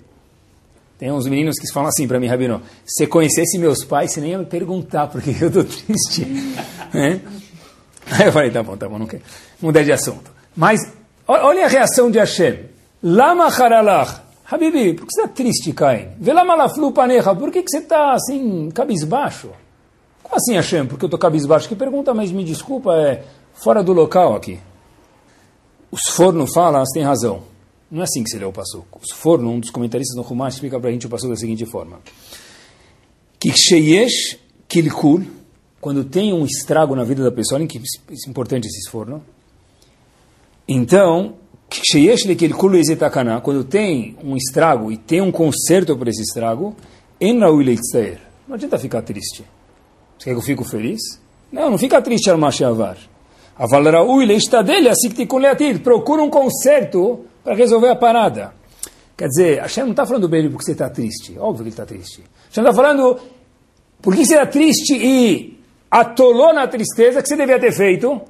[0.99, 4.31] Tem uns meninos que falam assim para mim, Rabino, se conhecesse meus pais, você nem
[4.31, 6.27] ia me perguntar porque eu estou triste.
[6.93, 7.21] é?
[8.12, 9.23] Aí eu falei, tá bom, tá bom, não quero.
[9.62, 10.29] Mudei de assunto.
[10.53, 10.81] Mas,
[11.25, 12.65] olha a reação de Hashem.
[13.01, 14.23] Lama haralach.
[14.51, 16.09] Habibi, por que você está triste, Caim?
[16.19, 19.51] Velama laflu paneja, por que, que você está assim, cabisbaixo?
[20.21, 20.85] Como assim, Hashem?
[20.85, 21.69] Porque eu estou cabisbaixo?
[21.69, 24.59] Que pergunta, mas me desculpa, é fora do local aqui.
[25.91, 27.43] Os forno falam, tem razão.
[27.91, 28.99] Não é assim que se lê o Passuco.
[29.02, 31.65] Os forno, um dos comentaristas no Rumash, explica para a gente o Passuco da seguinte
[31.65, 31.99] forma.
[33.39, 33.52] Que
[34.67, 35.23] kilkul,
[35.82, 37.82] quando tem um estrago na vida da pessoa, olha que
[38.30, 39.23] importante esse forno.
[40.67, 41.36] Então,
[41.71, 46.75] sheyesh kilkul ezetakana, quando tem um estrago e tem um conserto para esse estrago,
[48.47, 49.43] Não adianta ficar triste.
[50.17, 50.99] Você quer que eu fico feliz?
[51.52, 52.97] Não, não fica triste, Armashavar.
[53.58, 53.84] Aval
[54.34, 55.25] está dele, assim que te
[55.80, 58.54] Procura um conserto para resolver a parada.
[59.17, 61.38] Quer dizer, Hashem não está falando bem porque você está triste.
[61.38, 62.23] Óbvio que ele está triste.
[62.49, 63.19] Hashem está falando
[64.02, 65.60] por que você está triste e
[65.91, 68.21] atolou na tristeza que você devia ter feito.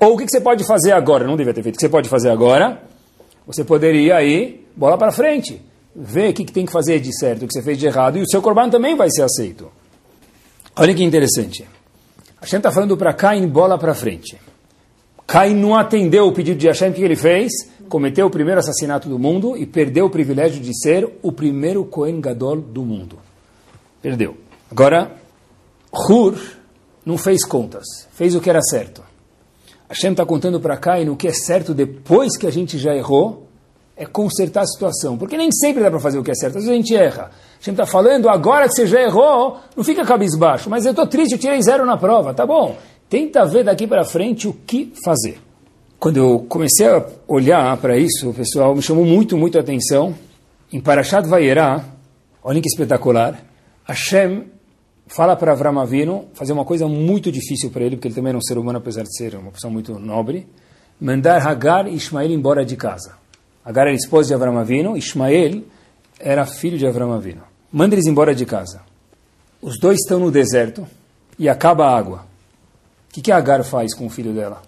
[0.00, 1.26] Ou o que você pode fazer agora?
[1.26, 1.74] Não devia ter feito.
[1.74, 2.82] O que você pode fazer agora?
[3.46, 5.60] Você poderia aí, bola para frente.
[5.94, 8.16] Ver o que tem que fazer de certo, o que você fez de errado.
[8.16, 9.70] E o seu corban também vai ser aceito.
[10.76, 11.66] Olha que interessante.
[12.40, 14.38] Hashem está falando para Caim, bola para frente.
[15.26, 17.50] Caim não atendeu o pedido de Hashem, o que ele fez?
[17.88, 22.20] Cometeu o primeiro assassinato do mundo e perdeu o privilégio de ser o primeiro Kohen
[22.20, 23.18] Gadol do mundo.
[24.00, 24.36] Perdeu.
[24.70, 25.12] Agora,
[25.92, 26.34] Hur
[27.04, 29.02] não fez contas, fez o que era certo.
[29.88, 33.46] Hashem está contando para Caim o que é certo depois que a gente já errou,
[33.96, 35.18] é consertar a situação.
[35.18, 37.30] Porque nem sempre dá para fazer o que é certo, às vezes a gente erra.
[37.60, 40.68] Gente está falando, agora que você já errou, não fica cabisbaixo.
[40.68, 42.34] Mas eu estou triste, eu tirei zero na prova.
[42.34, 42.76] Tá bom,
[43.12, 45.38] tenta ver daqui para frente o que fazer.
[46.00, 50.14] Quando eu comecei a olhar para isso, pessoal, me chamou muito, muito a atenção.
[50.72, 51.84] Em Parashat Vayera,
[52.42, 53.38] olhem que espetacular,
[53.84, 54.44] Hashem
[55.06, 58.38] fala para Avram Avinu fazer uma coisa muito difícil para ele, porque ele também era
[58.38, 60.46] um ser humano, apesar de ser uma pessoa muito nobre,
[60.98, 63.12] mandar Hagar e Ismael embora de casa.
[63.62, 65.64] Hagar era esposa de Avram Avinu, Ismael
[66.18, 68.82] era filho de Avram Avinu manda eles embora de casa.
[69.60, 70.86] Os dois estão no deserto
[71.38, 72.31] e acaba a água.
[73.12, 74.62] O que, que a Agar faz com o filho dela?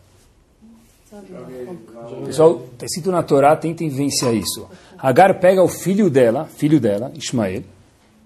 [2.27, 4.69] Pessoal, está escrito na Torá, tentem vencer isso.
[4.99, 7.63] Agar pega o filho dela, filho dela, Ismael,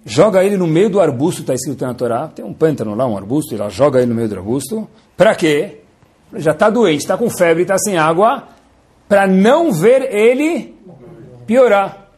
[0.05, 3.17] joga ele no meio do arbusto, está escrito na Torá, tem um pântano lá, um
[3.17, 4.89] arbusto, ela joga ele no meio do arbusto.
[5.17, 5.83] Para quê?
[6.35, 8.49] Já está doente, está com febre, está sem água,
[9.09, 10.75] para não ver ele
[11.47, 12.09] piorar.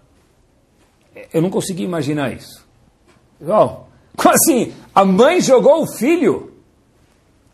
[1.34, 2.66] Eu não consegui imaginar isso.
[3.38, 4.72] Pessoal, como assim?
[4.94, 6.49] A mãe jogou o filho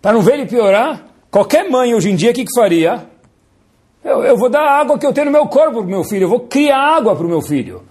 [0.07, 1.05] para não ver ele piorar?
[1.33, 3.09] Qualquer mãe hoje em dia, o que, que faria?
[4.05, 6.05] Eu, eu vou dar a água que eu tenho no meu corpo para o meu
[6.05, 7.83] filho, eu vou criar água para o meu filho.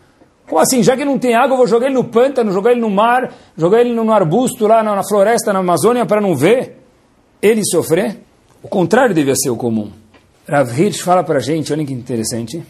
[0.48, 0.82] Como assim?
[0.82, 3.34] Já que não tem água, eu vou jogar ele no pântano, jogar ele no mar,
[3.58, 6.78] jogar ele no arbusto lá na, na floresta, na Amazônia, para não ver
[7.42, 8.18] ele sofrer?
[8.64, 9.92] O contrário devia ser o comum.
[10.48, 12.64] Rav Hirsch fala para a gente, olha que interessante,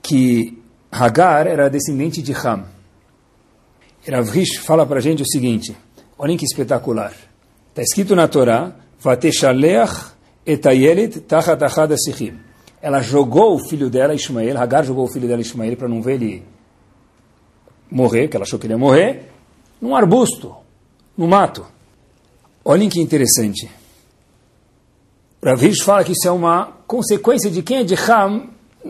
[0.00, 0.56] que
[0.88, 2.62] Hagar era descendente de Ham.
[4.08, 5.76] Rav Rish fala para a gente o seguinte,
[6.16, 7.12] olhem que espetacular.
[7.70, 8.72] Está escrito na Torá.
[12.80, 16.14] Ela jogou o filho dela, Ismael, Hagar jogou o filho dela, Ismael, para não ver
[16.14, 16.42] ele
[17.90, 19.30] morrer, que ela achou que ele ia morrer,
[19.80, 20.54] num arbusto,
[21.16, 21.66] no mato.
[22.64, 23.70] Olhem que interessante.
[25.42, 28.48] Rav Rish fala que isso é uma consequência de quem é de Ham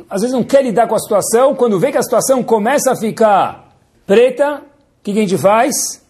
[0.09, 2.97] às vezes não quer lidar com a situação, quando vê que a situação começa a
[2.97, 3.75] ficar
[4.07, 4.63] preta,
[5.01, 6.03] o que a gente faz?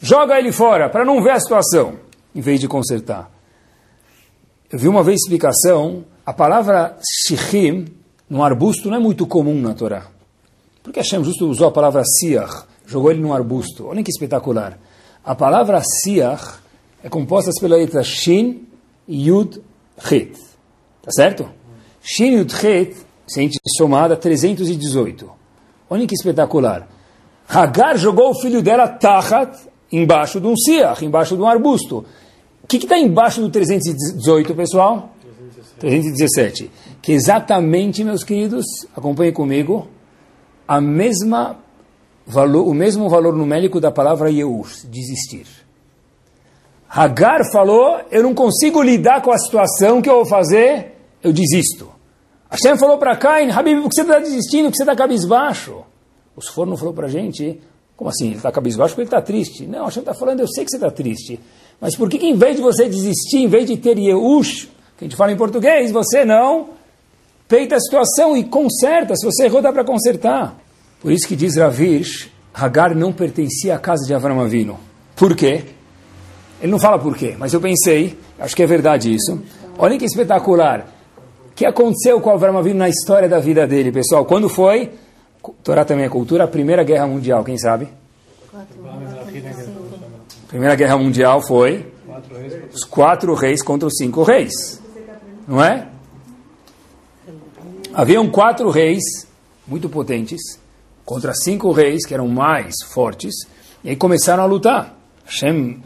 [0.00, 1.98] Joga ele fora, para não ver a situação,
[2.34, 3.30] em vez de consertar.
[4.70, 7.86] Eu vi uma vez explicação, a palavra shichim,
[8.28, 10.06] no arbusto, não é muito comum na Torá.
[10.82, 13.88] Porque Hashem justo usou a palavra siach, jogou ele no arbusto.
[13.88, 14.78] Olha que espetacular.
[15.24, 16.60] A palavra siach
[17.02, 18.66] é composta pela letra shin,
[19.06, 19.60] yud,
[20.10, 20.38] het.
[21.02, 21.60] Tá certo?
[22.02, 25.30] Shin Yud Het, se a gente somar, dá 318.
[25.88, 26.88] Olha que espetacular.
[27.48, 29.58] Hagar jogou o filho dela Tachat
[29.92, 32.04] embaixo de um siach, embaixo de um arbusto.
[32.62, 35.10] O que está embaixo do 318, pessoal?
[35.78, 36.70] 317.
[37.02, 39.88] Que exatamente, meus queridos, acompanhem comigo,
[40.68, 41.56] a mesma
[42.26, 45.46] valor, o mesmo valor numérico da palavra Yeush, desistir.
[46.88, 50.96] Hagar falou, eu não consigo lidar com a situação, o que eu vou fazer?
[51.22, 51.88] Eu desisto.
[52.50, 55.84] Hashem falou para Cain, Habib, por que você está desistindo, por que você está cabisbaixo?
[56.34, 57.60] O Sforno falou para a gente,
[58.00, 58.28] como assim?
[58.28, 59.66] Ele está cabisbaixo porque ele está triste.
[59.66, 61.38] Não, Hashem está falando, eu sei que você está triste.
[61.78, 65.04] Mas por que, que em vez de você desistir, em vez de ter Yeush, que
[65.04, 66.70] a gente fala em português, você não
[67.46, 69.14] peita a situação e conserta.
[69.14, 70.56] Se você errou, dá para consertar.
[70.98, 74.80] Por isso que diz Ravish, Hagar não pertencia à casa de Avram Avinu.
[75.14, 75.64] Por quê?
[76.62, 79.42] Ele não fala por quê, mas eu pensei, acho que é verdade isso.
[79.76, 80.86] Olha que espetacular.
[81.50, 84.24] O que aconteceu com Avram Avinu na história da vida dele, pessoal?
[84.24, 84.90] Quando foi?
[85.62, 87.88] Torá também é cultura, a Primeira Guerra Mundial, quem sabe?
[90.48, 91.92] Primeira Guerra Mundial foi
[92.72, 94.80] os quatro reis contra os cinco reis.
[95.46, 95.88] Não é?
[97.92, 99.02] Haviam quatro reis
[99.66, 100.40] muito potentes
[101.04, 103.34] contra cinco reis que eram mais fortes,
[103.82, 104.96] e aí começaram a lutar.
[105.24, 105.82] Hashem,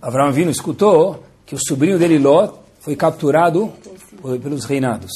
[0.00, 3.72] Avraham Avinu escutou que o sobrinho dele Lot foi capturado
[4.42, 5.10] pelos reinados.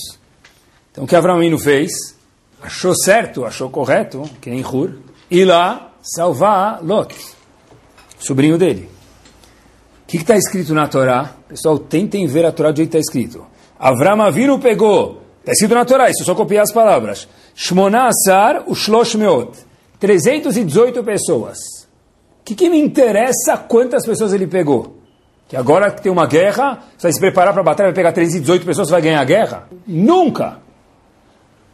[0.91, 2.18] Então o que Avraham Avinu fez?
[2.63, 4.95] Achou certo, achou correto, que nem Hur,
[5.31, 7.15] ir lá salvar Lot,
[8.19, 8.89] sobrinho dele.
[10.03, 11.35] O que está escrito na Torá?
[11.49, 13.47] Pessoal, tentem ver a Torá do jeito que está escrito.
[13.79, 17.27] Avraham Avinu pegou Está escrito na Torá, isso só copiar as palavras.
[17.55, 19.57] Shmona Asar, o Shlosh Meot.
[19.99, 21.57] 318 pessoas.
[22.41, 24.99] O que, que me interessa quantas pessoas ele pegou?
[25.49, 28.13] Que agora que tem uma guerra, você vai se preparar para a batalha, vai pegar
[28.13, 29.69] 318 pessoas, você vai ganhar a guerra?
[29.87, 30.59] Nunca!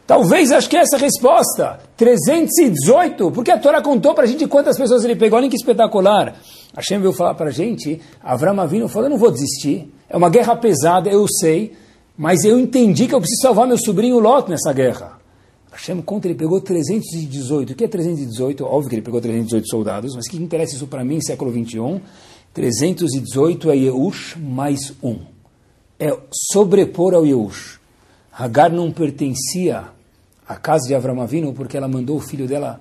[0.06, 1.80] Talvez acho que é essa a resposta.
[1.96, 5.38] 318, porque a Torá contou para a gente quantas pessoas ele pegou.
[5.38, 6.36] Olha que espetacular.
[6.76, 9.90] Hashem veio falar para a gente, Avram Avinu falou, eu não vou desistir.
[10.08, 11.72] É uma guerra pesada, eu sei.
[12.16, 15.18] Mas eu entendi que eu preciso salvar meu sobrinho Lot nessa guerra.
[15.72, 17.72] Hashem conta, ele pegou 318.
[17.72, 18.64] O que é 318?
[18.64, 22.00] Óbvio que ele pegou 318 soldados, mas o que interessa isso para mim, século 21?
[22.52, 25.18] 318 é Yeush mais um.
[25.98, 26.16] É
[26.52, 27.80] sobrepor ao Yeush.
[28.36, 29.84] Hagar não pertencia
[30.46, 32.80] à casa de Avram Avinu porque ela mandou o filho dela,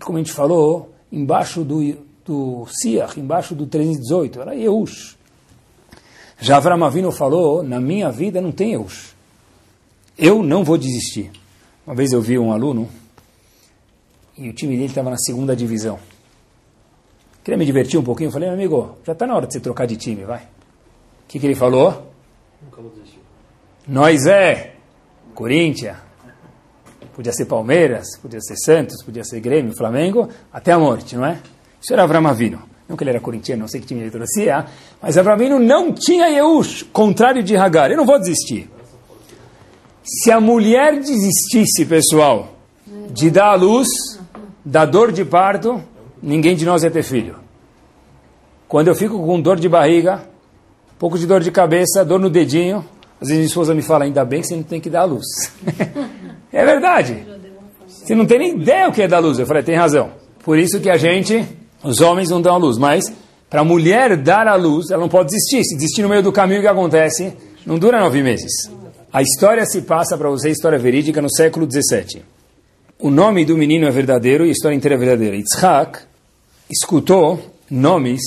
[0.00, 4.40] como a gente falou, embaixo do, do Siach, embaixo do 318.
[4.40, 5.16] Era Yeush.
[6.40, 9.14] Já Avram Avinu falou, na minha vida não tem Eush.
[10.16, 11.30] Eu não vou desistir.
[11.86, 12.88] Uma vez eu vi um aluno
[14.36, 15.98] e o time dele estava na segunda divisão.
[17.44, 18.28] Queria me divertir um pouquinho.
[18.28, 20.40] Eu falei, meu amigo, já está na hora de você trocar de time, vai.
[20.40, 22.12] O que, que ele falou?
[22.62, 23.20] Nunca vou desistir.
[23.86, 24.74] Nós é
[25.38, 25.96] Corinthians.
[27.14, 31.38] Podia ser Palmeiras, podia ser Santos, podia ser Grêmio, Flamengo, até a morte, não é?
[31.80, 32.60] Isso era Avram Avinu.
[32.88, 34.66] Não que ele era corintiano, não sei que time ele torcia,
[35.00, 37.90] mas Avramino não tinha Yeush, contrário de Hagar.
[37.90, 38.68] Eu não vou desistir.
[40.02, 42.56] Se a mulher desistisse, pessoal,
[43.10, 43.86] de dar a luz,
[44.64, 45.80] da dor de parto,
[46.20, 47.36] ninguém de nós ia ter filho.
[48.66, 50.28] Quando eu fico com dor de barriga,
[50.98, 52.84] pouco de dor de cabeça, dor no dedinho,
[53.20, 55.26] às vezes minha esposa me fala, ainda bem que você não tem que dar luz.
[56.52, 57.26] é verdade.
[57.86, 59.38] Você não tem nem ideia o que é dar luz.
[59.38, 60.10] Eu falei, tem razão.
[60.44, 61.44] Por isso que a gente
[61.82, 63.04] os homens não dão a luz, mas
[63.48, 65.64] para a mulher dar a luz, ela não pode desistir.
[65.64, 67.32] Se desistir no meio do caminho, o que acontece?
[67.64, 68.50] Não dura nove meses.
[69.12, 72.22] A história se passa para você, história verídica, no século 17.
[72.98, 75.36] O nome do menino é verdadeiro e a história inteira é verdadeira.
[75.36, 76.00] Yitzhak
[76.70, 78.20] escutou nomes,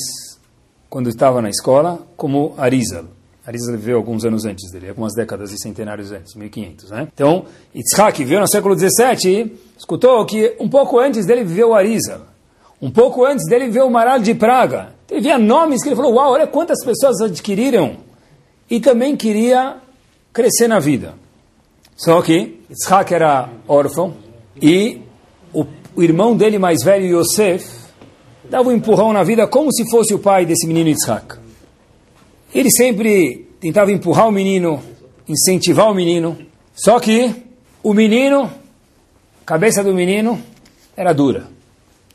[0.89, 3.05] quando estava na escola, como Arizal.
[3.51, 6.89] Arizal viveu alguns anos antes dele, algumas décadas e centenários antes, 1500.
[6.89, 7.07] Né?
[7.13, 12.21] Então, Yitzhak viveu no século 17, escutou que um pouco antes dele viveu Arizal.
[12.81, 14.93] Um pouco antes dele veio o Maral de Praga.
[15.09, 17.97] Ele via nomes que ele falou, uau, olha quantas pessoas adquiriram.
[18.69, 19.75] E também queria
[20.31, 21.13] crescer na vida.
[21.95, 24.15] Só que Yitzhak era órfão
[24.59, 25.01] e
[25.53, 27.69] o, o irmão dele mais velho, Yosef,
[28.49, 31.40] dava um empurrão na vida como se fosse o pai desse menino Yitzhak.
[32.53, 34.81] Ele sempre tentava empurrar o menino,
[35.27, 36.37] incentivar o menino.
[36.73, 37.33] Só que
[37.83, 40.41] o menino, a cabeça do menino,
[40.95, 41.47] era dura.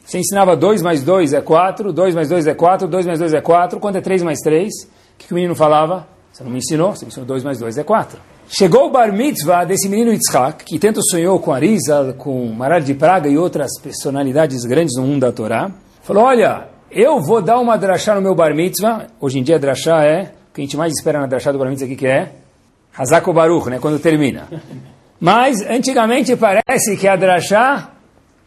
[0.04, 3.34] Você ensinava 2 mais 2 é 4, 2 mais 2 é 4, 2 mais 2
[3.34, 3.80] é 4.
[3.80, 4.72] Quanto é 3 mais 3?
[4.72, 6.06] O que, que o menino falava?
[6.32, 8.18] Você não me ensinou, você me ensinou 2 mais 2 é 4.
[8.48, 12.94] Chegou o bar mitzvah desse menino Yitzhak, que tanto sonhou com Arizal, com Maral de
[12.94, 15.72] Praga e outras personalidades grandes no mundo da Torá.
[16.02, 19.06] Falou, olha, eu vou dar uma drachá no meu bar mitzvah.
[19.20, 21.68] Hoje em dia drachá é, o que a gente mais espera na drachá do bar
[21.68, 22.32] mitzvah aqui que é?
[22.96, 24.48] Hazako Baruch, né, quando termina.
[25.20, 27.90] Mas, antigamente, parece que a drachá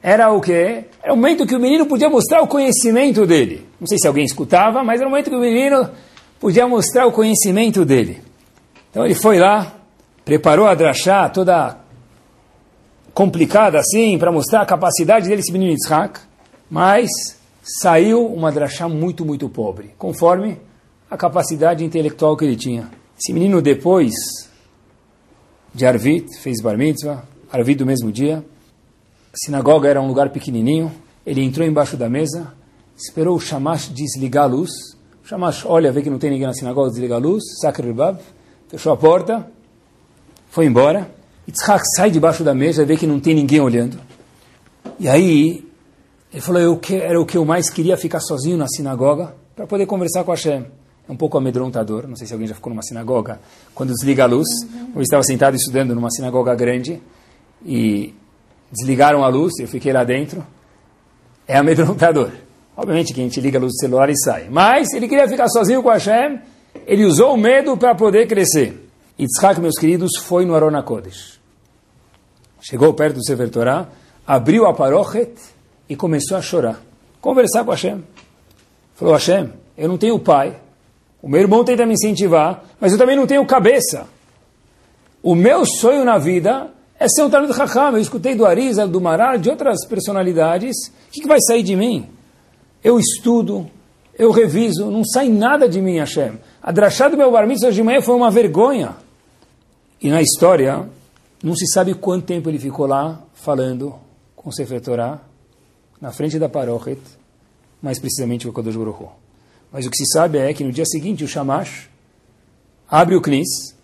[0.01, 0.85] era o quê?
[1.03, 3.67] Era o momento que o menino podia mostrar o conhecimento dele.
[3.79, 5.89] Não sei se alguém escutava, mas era o momento que o menino
[6.39, 8.21] podia mostrar o conhecimento dele.
[8.89, 9.73] Então ele foi lá,
[10.25, 11.77] preparou a drachá toda
[13.13, 16.19] complicada assim, para mostrar a capacidade dele, esse menino Yitzhak,
[16.69, 17.09] mas
[17.81, 20.59] saiu uma drachá muito, muito pobre, conforme
[21.09, 22.89] a capacidade intelectual que ele tinha.
[23.17, 24.13] Esse menino depois
[25.73, 28.43] de Arvit, fez bar mitzvah, Arvit do mesmo dia,
[29.31, 30.91] a sinagoga era um lugar pequenininho,
[31.25, 32.53] ele entrou embaixo da mesa,
[32.97, 34.71] esperou o Shamash desligar a luz,
[35.23, 37.83] o Shamash olha, vê que não tem ninguém na sinagoga, desliga a luz, Sakr
[38.67, 39.47] fechou a porta,
[40.49, 41.09] foi embora,
[41.47, 43.99] Yitzhak sai debaixo da mesa, vê que não tem ninguém olhando.
[44.99, 45.68] E aí,
[46.31, 49.65] ele falou, eu que, era o que eu mais queria, ficar sozinho na sinagoga, para
[49.65, 50.65] poder conversar com Hashem.
[51.07, 53.39] É um pouco amedrontador, não sei se alguém já ficou numa sinagoga,
[53.73, 54.91] quando desliga a luz, uhum.
[54.95, 57.01] eu estava sentado estudando numa sinagoga grande,
[57.65, 58.13] e
[58.71, 60.45] desligaram a luz, eu fiquei lá dentro,
[61.47, 62.29] é amedrontador.
[62.77, 64.47] Obviamente que a gente liga a luz do celular e sai.
[64.49, 66.39] Mas ele queria ficar sozinho com Hashem,
[66.85, 68.87] ele usou o medo para poder crescer.
[69.19, 71.39] Yitzhak, meus queridos, foi no Arona Kodesh.
[72.61, 73.89] Chegou perto do Sefer Torah,
[74.25, 75.33] abriu a parochet
[75.89, 76.81] e começou a chorar.
[77.19, 78.03] Conversar com Hashem.
[78.95, 80.55] Falou, Hashem, eu não tenho pai.
[81.21, 84.07] O meu irmão tenta me incentivar, mas eu também não tenho cabeça.
[85.21, 87.91] O meu sonho na vida é ser um Talmud Chacham.
[87.91, 90.75] Eu escutei do Arizal, do Marar, de outras personalidades.
[90.87, 92.07] O que, que vai sair de mim?
[92.83, 93.69] Eu estudo,
[94.17, 96.39] eu reviso, não sai nada de mim, Hashem.
[96.61, 98.95] A drachá do meu bar mitzvah de manhã foi uma vergonha.
[100.01, 100.87] E na história,
[101.43, 103.95] não se sabe quanto tempo ele ficou lá falando
[104.35, 105.19] com o Sefer Torah,
[106.01, 106.99] na frente da Parochet,
[107.81, 109.05] mais precisamente o Kodosh Baruch
[109.71, 111.89] Mas o que se sabe é que no dia seguinte o Shamash
[112.89, 113.75] abre o Knis,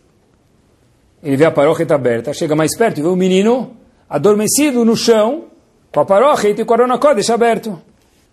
[1.21, 3.75] ele vê a Parochet aberta, chega mais perto e vê o menino
[4.09, 5.45] adormecido no chão,
[5.91, 7.79] com a Parochet e o Corona Kodesh aberto.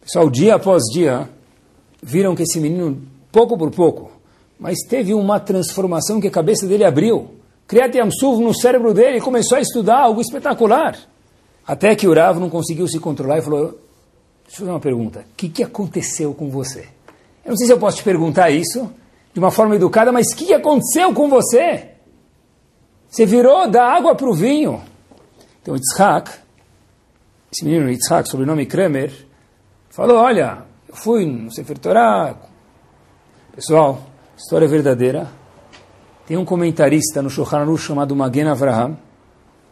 [0.00, 1.28] Pessoal, dia após dia,
[2.02, 4.10] viram que esse menino, pouco por pouco,
[4.58, 7.30] mas teve uma transformação que a cabeça dele abriu.
[7.66, 10.96] Kriyat Yamsuf no cérebro dele começou a estudar algo espetacular.
[11.66, 13.78] Até que o Rav não conseguiu se controlar e falou:
[14.44, 15.20] Deixa eu fazer uma pergunta.
[15.20, 16.88] O que, que aconteceu com você?
[17.44, 18.92] Eu não sei se eu posso te perguntar isso
[19.32, 21.92] de uma forma educada, mas o que, que aconteceu com você?
[23.08, 24.82] Você virou da água para o vinho.
[25.60, 26.30] Então, Yitzhak,
[27.52, 29.12] esse menino Yitzhak, sobrenome Kramer,
[29.90, 32.36] falou: Olha, eu fui no Sefer Torah.
[33.54, 34.02] Pessoal,
[34.36, 35.30] história verdadeira.
[36.26, 38.96] Tem um comentarista no Shulchan Aruch chamado Magen Avraham,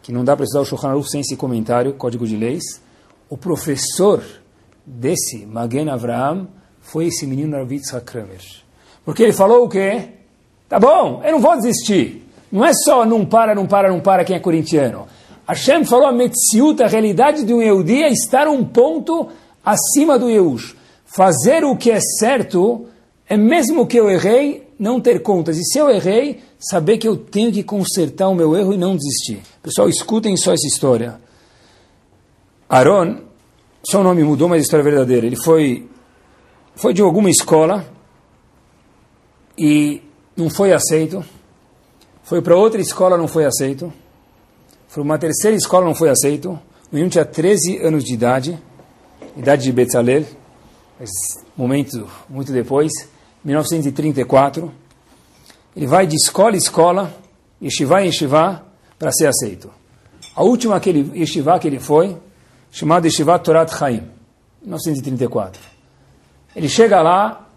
[0.03, 2.63] que não dá para estudar o Shulchan Aruch sem esse comentário, código de leis.
[3.29, 4.23] O professor
[4.85, 6.49] desse Magen Avraham
[6.81, 8.41] foi esse menino Ravitz Kramer.
[9.05, 10.09] Porque ele falou o quê?
[10.69, 12.27] Tá bom, eu não vou desistir.
[12.51, 15.07] Não é só não para, não para, não para quem é corintiano.
[15.47, 19.29] Hashem falou a Metziut, a realidade de um Yehudi é estar um ponto
[19.65, 20.77] acima do Yehush.
[21.05, 22.87] Fazer o que é certo
[23.29, 25.57] é mesmo que eu errei, não ter contas.
[25.59, 28.97] E se eu errei, saber que eu tenho que consertar o meu erro e não
[28.97, 29.41] desistir.
[29.63, 31.19] Pessoal, escutem só essa história.
[32.69, 33.23] Aaron,
[33.83, 35.27] só o nome mudou, mas a história é verdadeira.
[35.27, 35.89] Ele foi,
[36.75, 37.87] foi de alguma escola
[39.57, 40.03] e
[40.37, 41.25] não foi aceito.
[42.23, 43.93] Foi para outra escola, não foi aceito.
[44.87, 46.51] Foi uma terceira escola, não foi aceito.
[46.51, 48.59] O menino tinha 13 anos de idade,
[49.37, 50.25] idade de Betzalel,
[51.57, 52.93] momento muito depois.
[53.45, 54.71] 1934.
[55.81, 57.11] Ele vai de escola em escola,
[57.63, 58.67] yeshiva em yeshiva,
[58.99, 59.71] para ser aceito.
[60.37, 61.25] A última que ele,
[61.59, 62.19] que ele foi,
[62.71, 64.03] chamada Yeshiva Torat Chaim,
[64.61, 65.59] 1934.
[66.55, 67.49] Ele chega lá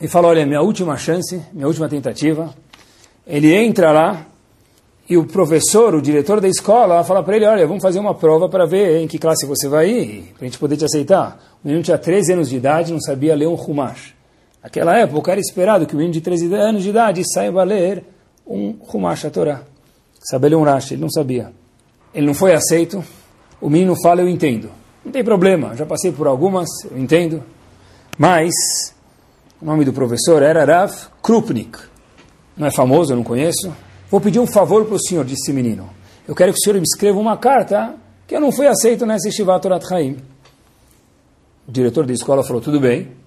[0.00, 2.54] e fala, olha, minha última chance, minha última tentativa.
[3.26, 4.24] Ele entra lá
[5.06, 8.48] e o professor, o diretor da escola, fala para ele, olha, vamos fazer uma prova
[8.48, 11.38] para ver em que classe você vai ir, para a gente poder te aceitar.
[11.62, 14.18] O menino tinha 13 anos de idade, não sabia ler um Humash.
[14.62, 18.04] Naquela época era esperado que o menino de 13 anos de idade saiba ler
[18.46, 19.62] um Humash, a Torá.
[20.22, 21.52] Saber um Rashi, ele não sabia.
[22.12, 23.02] Ele não foi aceito.
[23.60, 24.70] O menino fala, eu entendo.
[25.04, 27.42] Não tem problema, já passei por algumas, eu entendo.
[28.18, 28.52] Mas,
[29.60, 30.92] o nome do professor era Rav
[31.22, 31.78] Krupnik.
[32.56, 33.72] Não é famoso, eu não conheço.
[34.10, 35.88] Vou pedir um favor para o senhor, disse o menino.
[36.28, 37.94] Eu quero que o senhor me escreva uma carta
[38.26, 40.18] que eu não fui aceito nessa Yeshiva Torat Haim.
[41.66, 43.19] O diretor da escola falou, tudo bem.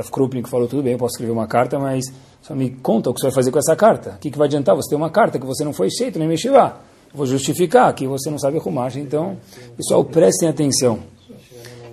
[0.00, 2.04] Rav Krupnik falou, tudo bem, eu posso escrever uma carta, mas
[2.40, 4.14] só me conta o que você vai fazer com essa carta.
[4.16, 6.26] O que, que vai adiantar você ter uma carta que você não foi aceito nem
[6.26, 6.80] mexivá?
[7.14, 8.96] Vou justificar que você não sabe arrumar.
[8.96, 9.36] Então,
[9.76, 11.00] pessoal, prestem atenção.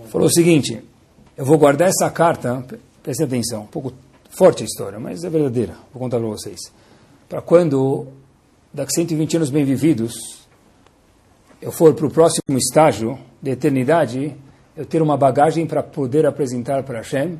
[0.08, 0.82] Falou o seguinte,
[1.38, 2.66] eu vou guardar essa carta,
[3.04, 3.94] prestem atenção, um pouco
[4.30, 6.60] forte a história, mas é verdadeira, vou contar para vocês.
[7.28, 8.08] Para quando
[8.74, 10.40] daqui 120 anos bem vividos,
[11.62, 14.36] eu for para o próximo estágio de eternidade,
[14.76, 17.38] eu ter uma bagagem para poder apresentar para Hashem,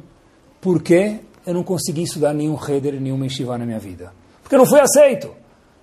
[0.62, 4.12] porque eu não consegui estudar nenhum Heder, nenhuma Yeshiva na minha vida.
[4.42, 5.32] Porque eu não fui aceito.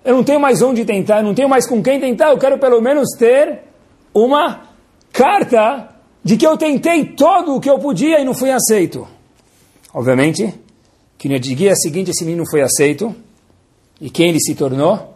[0.03, 2.57] Eu não tenho mais onde tentar, eu não tenho mais com quem tentar, eu quero
[2.57, 3.59] pelo menos ter
[4.13, 4.61] uma
[5.11, 5.89] carta
[6.23, 9.07] de que eu tentei todo o que eu podia e não fui aceito.
[9.93, 10.53] Obviamente,
[11.17, 13.13] que no dia seguinte esse menino foi aceito,
[13.99, 15.15] e quem ele se tornou?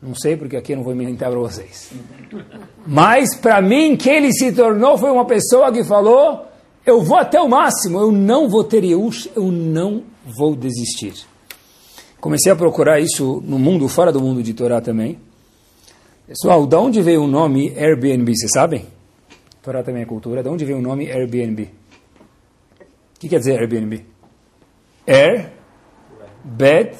[0.00, 1.90] Não sei, porque aqui eu não vou inventar para vocês.
[2.86, 6.47] Mas, para mim, quem ele se tornou foi uma pessoa que falou:
[6.88, 11.12] Eu vou até o máximo, eu não vou ter Yehush, eu não vou desistir.
[12.18, 15.18] Comecei a procurar isso no mundo, fora do mundo de Torá também.
[16.26, 18.86] Pessoal, de onde veio o nome Airbnb, vocês sabem?
[19.60, 20.42] Torá também é cultura.
[20.42, 21.64] De onde veio o nome Airbnb?
[21.64, 24.06] O que quer dizer Airbnb?
[25.06, 25.52] Air,
[26.42, 26.96] bed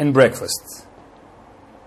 [0.00, 0.84] and breakfast.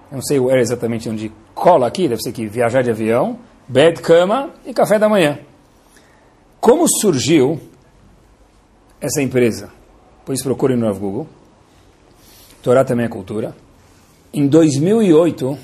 [0.09, 3.37] Eu não sei o air exatamente onde cola aqui, deve ser que viajar de avião,
[3.67, 5.50] bed, cama e café da manhã.
[6.61, 7.59] Como surgiu
[9.01, 9.71] essa empresa?
[10.23, 11.27] Pois procure no Google.
[12.61, 13.55] Torá também é cultura.
[14.31, 15.57] Em 2008,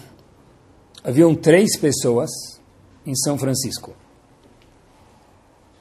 [1.04, 2.32] haviam três pessoas
[3.06, 3.96] em São Francisco.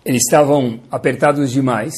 [0.04, 1.94] Eles estavam apertados demais.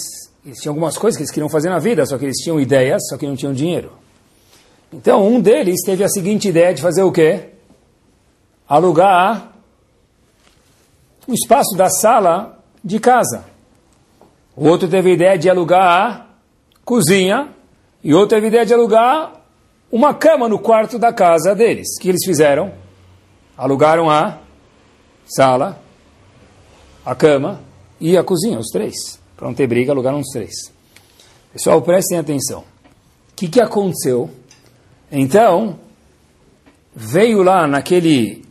[0.47, 3.03] Eles tinham algumas coisas que eles queriam fazer na vida, só que eles tinham ideias,
[3.09, 3.95] só que não tinham dinheiro.
[4.93, 7.49] Então, um deles teve a seguinte ideia de fazer o quê?
[8.69, 9.55] Alugar
[11.27, 12.58] o espaço da sala
[12.89, 13.45] de casa.
[14.57, 16.27] O outro teve a ideia de alugar a
[16.85, 17.51] cozinha.
[18.03, 19.43] E outro teve a ideia de alugar
[19.93, 21.87] uma cama no quarto da casa deles.
[21.97, 22.73] O que eles fizeram?
[23.57, 24.39] Alugaram a
[25.27, 25.79] sala,
[27.05, 27.61] a cama
[28.01, 29.21] e a cozinha, os três.
[29.37, 30.55] Para não ter briga, alugaram os três.
[31.53, 32.61] Pessoal, prestem atenção.
[32.61, 34.31] O que, que aconteceu?
[35.13, 35.79] Então,
[36.95, 38.45] veio lá naquele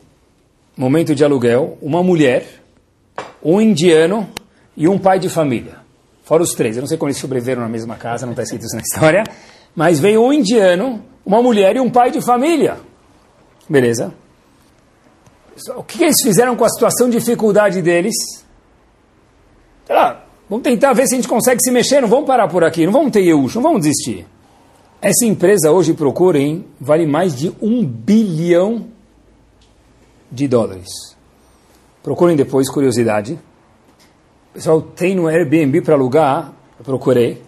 [0.78, 2.62] momento de aluguel uma mulher,
[3.44, 4.28] um indiano
[4.76, 5.78] e um pai de família.
[6.24, 6.76] Fora os três.
[6.76, 9.24] Eu não sei como eles sobreviveram na mesma casa, não está escrito isso na história.
[9.76, 12.78] Mas veio um indiano, uma mulher e um pai de família.
[13.70, 14.14] Beleza?
[15.76, 18.14] O que eles fizeram com a situação de dificuldade deles?
[19.90, 22.86] Lá, vamos tentar ver se a gente consegue se mexer, não vamos parar por aqui,
[22.86, 24.26] não vamos ter Yehush, não vamos desistir.
[25.02, 28.88] Essa empresa hoje, procurem, vale mais de um bilhão
[30.32, 31.17] de dólares.
[32.08, 33.38] Procurem depois, curiosidade.
[34.54, 36.54] Pessoal, tem no Airbnb para alugar?
[36.80, 37.42] Eu procurei.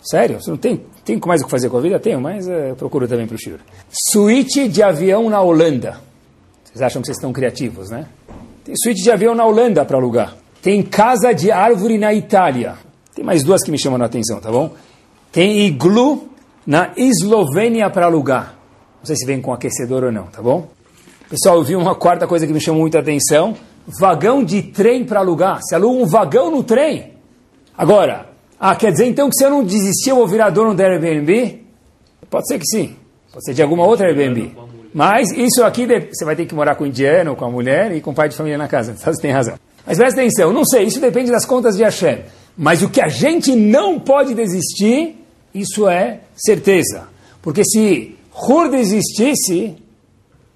[0.00, 0.40] Sério?
[0.40, 2.00] Você não tem, tem mais o que fazer com a vida?
[2.00, 3.58] Tenho, mas é, eu procuro também para o Shur.
[4.10, 6.00] Suíte de avião na Holanda.
[6.64, 8.06] Vocês acham que vocês estão criativos, né?
[8.64, 10.34] Tem suíte de avião na Holanda para alugar.
[10.62, 12.76] Tem casa de árvore na Itália.
[13.14, 14.72] Tem mais duas que me chamam a atenção, tá bom?
[15.30, 16.30] Tem iglu
[16.66, 18.56] na Eslovênia para alugar.
[19.00, 20.68] Não sei se vem com aquecedor ou não, tá bom?
[21.28, 23.54] Pessoal, eu vi uma quarta coisa que me chamou muita atenção.
[23.86, 25.60] Vagão de trem para alugar.
[25.62, 27.12] Se aluga um vagão no trem.
[27.76, 28.26] Agora,
[28.58, 31.62] ah, quer dizer então que se eu não desistir eu vou virar dono da Airbnb?
[32.30, 32.96] Pode ser que sim.
[33.32, 34.52] Pode ser de alguma outra Airbnb.
[34.94, 38.00] Mas isso aqui você vai ter que morar com o indiano, com a mulher e
[38.00, 38.94] com o pai de família na casa.
[38.96, 39.58] Você tem razão.
[39.84, 42.20] Mas presta atenção, não sei, isso depende das contas de Hashem.
[42.56, 45.16] Mas o que a gente não pode desistir
[45.52, 47.08] isso é certeza.
[47.42, 49.76] Porque se Hur existisse,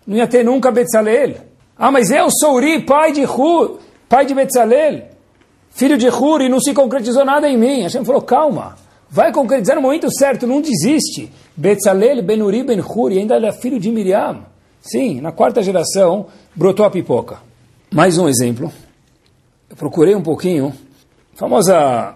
[0.07, 1.48] não ia ter nunca Betzalel.
[1.79, 5.11] Ah, mas eu sou Uri, pai de Hur, pai de Betzalel,
[5.70, 7.85] filho de Hur, e não se concretizou nada em mim.
[7.85, 8.76] A gente falou, calma,
[9.09, 11.31] vai concretizar no momento certo, não desiste.
[11.57, 14.45] Betzalel, Ben Uri, Ben Hur, e ainda é filho de Miriam.
[14.81, 17.39] Sim, na quarta geração brotou a pipoca.
[17.93, 18.72] Mais um exemplo.
[19.70, 20.74] Eu procurei um pouquinho.
[21.35, 22.14] Famosa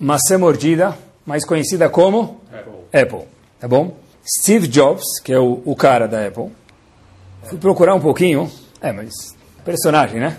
[0.00, 3.02] maçã mordida mais conhecida como Apple.
[3.02, 3.94] Apple, tá bom?
[4.40, 6.50] Steve Jobs, que é o, o cara da Apple.
[7.44, 8.50] Fui procurar um pouquinho,
[8.80, 9.12] é, mas
[9.64, 10.38] personagem, né?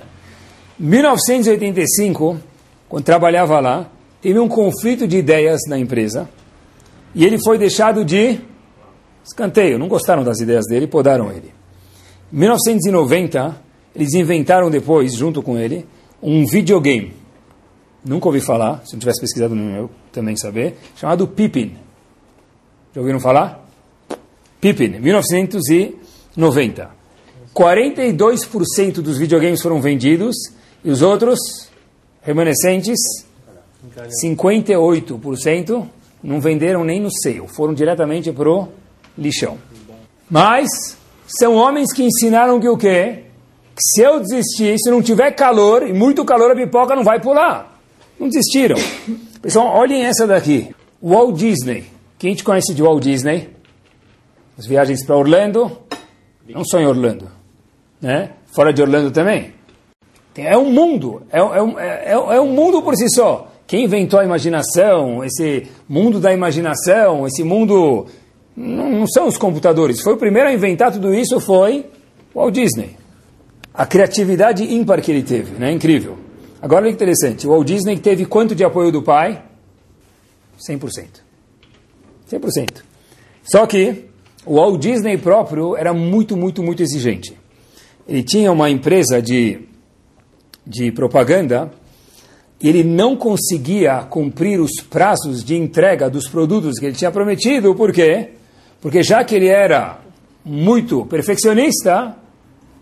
[0.78, 2.40] 1985,
[2.88, 3.90] quando trabalhava lá,
[4.22, 6.30] teve um conflito de ideias na empresa
[7.14, 8.40] e ele foi deixado de
[9.24, 9.80] escanteio.
[9.80, 11.54] Não gostaram das ideias dele, podaram ele.
[12.32, 13.56] Em 1990,
[13.96, 15.86] eles inventaram depois, junto com ele,
[16.22, 17.26] um videogame
[18.06, 21.76] nunca ouvi falar, se não tivesse pesquisado no meu também saber, chamado Pippin.
[22.94, 23.68] Já ouviram falar?
[24.62, 26.95] Pippin, 1990.
[27.56, 30.36] 42% dos videogames foram vendidos
[30.84, 31.40] e os outros
[32.22, 32.98] remanescentes,
[34.22, 35.88] 58%,
[36.22, 38.68] não venderam nem no seio, foram diretamente para o
[39.18, 39.58] lixão.
[40.30, 40.68] Mas
[41.28, 43.24] são homens que ensinaram que o quê?
[43.74, 47.22] Que se eu desistir, se não tiver calor, e muito calor, a pipoca não vai
[47.22, 47.80] pular.
[48.20, 48.76] Não desistiram.
[49.42, 50.76] Pessoal, olhem essa daqui.
[51.02, 51.86] Walt Disney.
[52.18, 53.50] Quem te conhece de Walt Disney?
[54.58, 55.78] As viagens para Orlando,
[56.48, 57.30] não só em Orlando,
[58.06, 58.30] né?
[58.54, 59.54] fora de Orlando também.
[60.38, 63.52] É um mundo, é, é, é, é um mundo por si só.
[63.66, 68.06] Quem inventou a imaginação, esse mundo da imaginação, esse mundo.
[68.56, 70.02] Não, não são os computadores.
[70.02, 71.88] Foi o primeiro a inventar tudo isso, foi
[72.34, 72.96] Walt Disney.
[73.74, 75.72] A criatividade ímpar que ele teve, né?
[75.72, 76.18] Incrível.
[76.62, 77.48] Agora olha que interessante.
[77.48, 79.42] O Walt Disney teve quanto de apoio do pai?
[80.60, 81.22] 100%.
[82.32, 82.84] 100%.
[83.44, 84.06] Só que
[84.46, 87.36] o Walt Disney próprio era muito, muito, muito exigente.
[88.08, 89.62] Ele tinha uma empresa de,
[90.66, 91.72] de propaganda
[92.62, 97.76] e ele não conseguia cumprir os prazos de entrega dos produtos que ele tinha prometido.
[97.76, 98.32] Por quê?
[98.82, 100.00] Porque já que ele era
[100.44, 102.16] muito perfeccionista,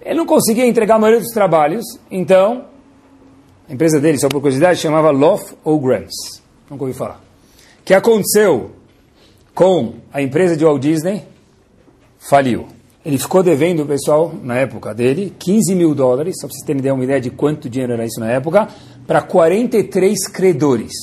[0.01, 1.83] ele não conseguia entregar a maioria dos trabalhos.
[2.11, 2.65] Então,
[3.67, 6.41] a empresa dele, só por curiosidade, chamava Loft ou Grams.
[6.69, 7.21] Nunca ouvi falar.
[7.79, 8.71] O que aconteceu
[9.55, 11.23] com a empresa de Walt Disney?
[12.19, 12.67] Faliu.
[13.05, 17.03] Ele ficou devendo pessoal, na época dele, 15 mil dólares, só para vocês terem uma
[17.03, 18.69] ideia de quanto dinheiro era isso na época,
[19.05, 20.93] para 43 credores.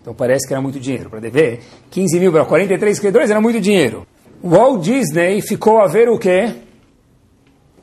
[0.00, 1.08] Então parece que era muito dinheiro.
[1.08, 1.60] Para dever
[1.90, 4.06] 15 mil para 43 credores era muito dinheiro.
[4.42, 6.54] Walt Disney ficou a ver o quê?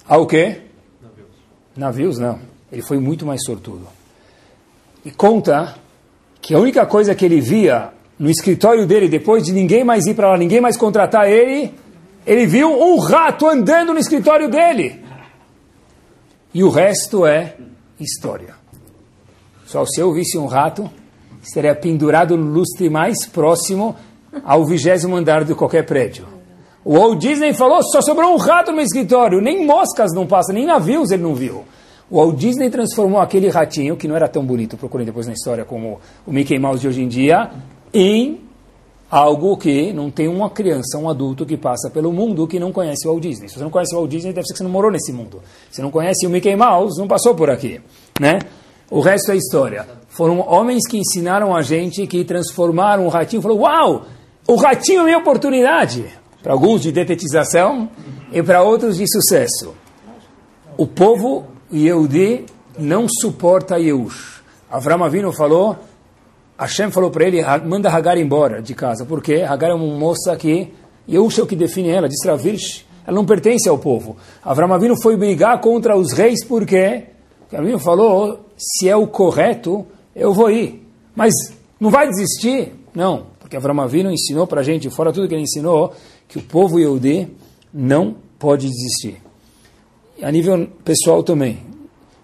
[0.08, 0.62] A o quê?
[1.02, 1.28] Navios.
[1.78, 2.40] Navios, não.
[2.72, 3.88] Ele foi muito mais sortudo.
[5.06, 5.76] E conta
[6.42, 10.14] que a única coisa que ele via no escritório dele, depois de ninguém mais ir
[10.14, 11.74] para lá, ninguém mais contratar ele,
[12.26, 15.04] ele viu um rato andando no escritório dele.
[16.54, 17.56] E o resto é
[18.00, 18.56] história.
[19.66, 20.90] Só se eu visse um rato,
[21.44, 23.96] estaria pendurado no lustre mais próximo
[24.44, 26.26] ao vigésimo andar de qualquer prédio.
[26.84, 30.66] O Walt Disney falou, só sobrou um rato no escritório, nem moscas não passam, nem
[30.66, 31.66] navios ele não viu.
[32.10, 35.66] O Walt Disney transformou aquele ratinho, que não era tão bonito, procurem depois na história
[35.66, 37.50] como o Mickey Mouse de hoje em dia,
[37.92, 38.45] em
[39.10, 43.08] algo que não tem uma criança, um adulto que passa pelo mundo que não conhece
[43.08, 43.48] o Walt Disney.
[43.48, 45.42] Se você não conhece o Walt Disney, deve ser que você não morou nesse mundo.
[45.72, 47.80] Se não conhece o Mickey Mouse, não passou por aqui,
[48.20, 48.40] né?
[48.90, 49.88] O resto é história.
[50.10, 53.42] Foram homens que ensinaram a gente, que transformaram o ratinho.
[53.42, 54.06] Falou, uau,
[54.48, 56.06] o ratinho é minha oportunidade.
[56.42, 57.90] Para alguns de detetização
[58.32, 59.74] e para outros de sucesso.
[60.78, 62.46] O povo Yehudi
[62.78, 64.44] não suporta Yehush.
[64.70, 65.78] Avram Avinu falou,
[66.58, 69.06] Hashem falou para ele, manda Hagar embora de casa.
[69.06, 69.42] Por quê?
[69.42, 70.74] Hagar é uma moça que,
[71.08, 74.16] Yehush é o que define ela, diz Travirsh, ela não pertence ao povo.
[74.44, 76.44] Avram Avinu foi brigar contra os reis?
[76.46, 77.04] Porque
[77.54, 79.86] Avinu falou, se é o correto,
[80.16, 80.88] eu vou ir.
[81.16, 81.34] Mas
[81.80, 82.74] não vai desistir?
[82.94, 85.94] Não, porque Avram Avinu ensinou para a gente, fora tudo que ele ensinou,
[86.28, 87.28] que o povo Yehudi
[87.74, 89.22] não pode desistir.
[90.22, 91.60] A nível pessoal também.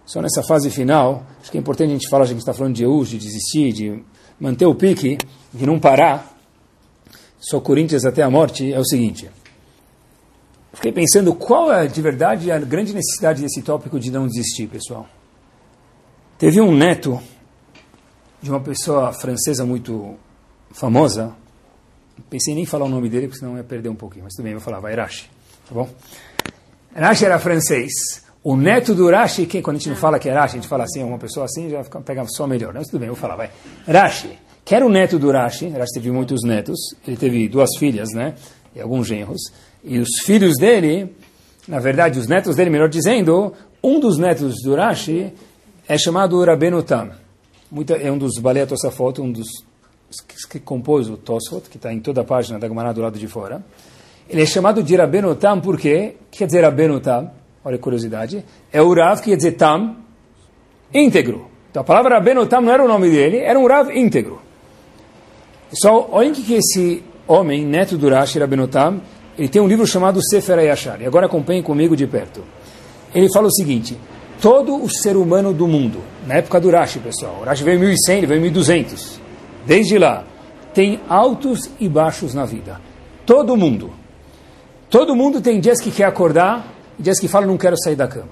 [0.06, 2.74] Só nessa fase final, acho que é importante a gente falar, a gente está falando
[2.74, 4.04] de Eus, de desistir, de
[4.42, 5.20] manter o pique,
[5.54, 6.36] de não parar,
[7.40, 9.30] só Corinthians até a morte, é o seguinte.
[10.74, 15.08] Fiquei pensando qual é de verdade a grande necessidade desse tópico de não desistir, pessoal.
[16.40, 17.22] Teve um neto
[18.42, 20.16] de uma pessoa francesa muito
[20.72, 21.36] famosa.
[22.30, 24.24] Pensei em nem falar o nome dele, porque senão ia perder um pouquinho.
[24.24, 25.30] Mas tudo bem, vou falar, vai Rashi.
[25.68, 25.90] Tá bom?
[26.96, 27.92] Rashi era francês.
[28.44, 30.68] O neto do Rashi, que quando a gente não fala que é Rashi, a gente
[30.68, 32.74] fala assim, uma pessoa assim, já fica, pega só melhor.
[32.74, 33.52] Mas tudo bem, vou falar, vai.
[33.88, 35.68] Rashi, que era o neto do Rashi.
[35.70, 36.80] Rashi teve muitos netos.
[37.08, 38.34] Ele teve duas filhas, né?
[38.76, 39.42] E alguns genros.
[39.84, 41.16] E os filhos dele,
[41.68, 45.32] na verdade, os netos dele, melhor dizendo, um dos netos do Rashi
[45.88, 47.12] é chamado Rabenu Tam.
[47.72, 49.48] Muita, é um dos Balei Tosafot, um dos
[50.50, 53.28] que compôs o Tosfot, que está em toda a página da Gemara do lado de
[53.28, 53.64] fora.
[54.30, 57.32] Ele é chamado de Rabenu Tam porque, que quer dizer Rabenu Tam?
[57.64, 58.44] Olha a curiosidade.
[58.72, 59.98] É o Rav que quer dizer Tam,
[60.94, 61.48] íntegro.
[61.70, 64.42] Então a palavra Tam não era o nome dele, era um Rav íntegro.
[65.70, 69.00] Pessoal, olhem que esse homem, neto do Rashi, Rabenu Tam,
[69.38, 71.02] ele tem um livro chamado Sefer Ayashar.
[71.02, 72.44] E agora acompanhem comigo de perto.
[73.16, 73.98] Ele fala o seguinte,
[74.42, 77.88] todo o ser humano do mundo, na época do Rashi, pessoal, o Rashi veio em
[77.88, 79.22] 1100, ele veio em 1200,
[79.66, 80.26] desde lá,
[80.74, 82.80] tem altos e baixos na vida.
[83.26, 83.92] Todo mundo.
[84.90, 86.68] Todo mundo tem dias que quer acordar
[87.02, 88.30] dias que fala não quero sair da cama.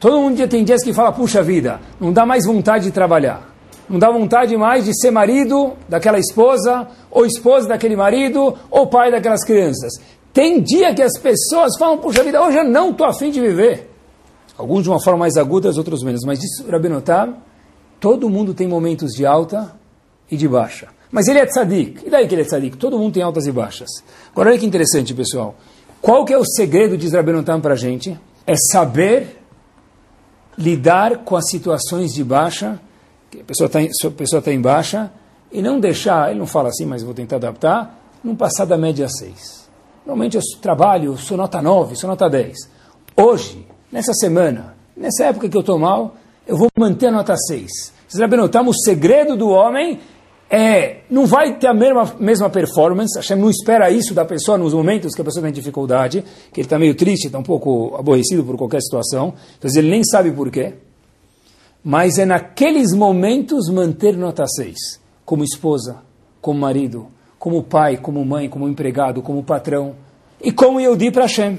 [0.00, 3.54] Todo mundo tem dias que fala, puxa vida, não dá mais vontade de trabalhar.
[3.88, 9.10] Não dá vontade mais de ser marido daquela esposa, ou esposa daquele marido, ou pai
[9.10, 9.92] daquelas crianças.
[10.32, 13.90] Tem dia que as pessoas falam, puxa vida, hoje eu não estou afim de viver.
[14.56, 16.22] Alguns de uma forma mais aguda, outros menos.
[16.24, 17.34] Mas disso, Rabinotab,
[18.00, 19.74] todo mundo tem momentos de alta
[20.30, 20.88] e de baixa.
[21.10, 22.06] Mas ele é tzadik.
[22.06, 22.76] E daí que ele é tzadik?
[22.76, 23.88] Todo mundo tem altas e baixas.
[24.32, 25.54] Agora olha que interessante, pessoal.
[26.04, 28.20] Qual que é o segredo, diz Rabinotam para a gente?
[28.46, 29.40] É saber
[30.58, 32.78] lidar com as situações de baixa,
[33.30, 35.10] que a pessoa está tá em baixa,
[35.50, 39.08] e não deixar, ele não fala assim, mas vou tentar adaptar, não passar da média
[39.08, 39.66] 6.
[40.04, 42.54] Normalmente eu trabalho, sou nota 9, sou nota 10.
[43.16, 47.66] hoje, nessa semana, nessa época que eu estou mal, eu vou manter a nota 6.
[48.06, 50.00] Vocês sabem notar, o segredo do homem
[50.50, 54.74] é, não vai ter a mesma, mesma performance, Hashem não espera isso da pessoa nos
[54.74, 58.44] momentos que a pessoa tem dificuldade, que ele está meio triste, está um pouco aborrecido
[58.44, 60.74] por qualquer situação, então ele nem sabe por quê,
[61.82, 66.02] mas é naqueles momentos manter nota 6, como esposa,
[66.40, 69.94] como marido, como pai, como mãe, como empregado, como patrão,
[70.40, 71.58] e como eu di para Hashem,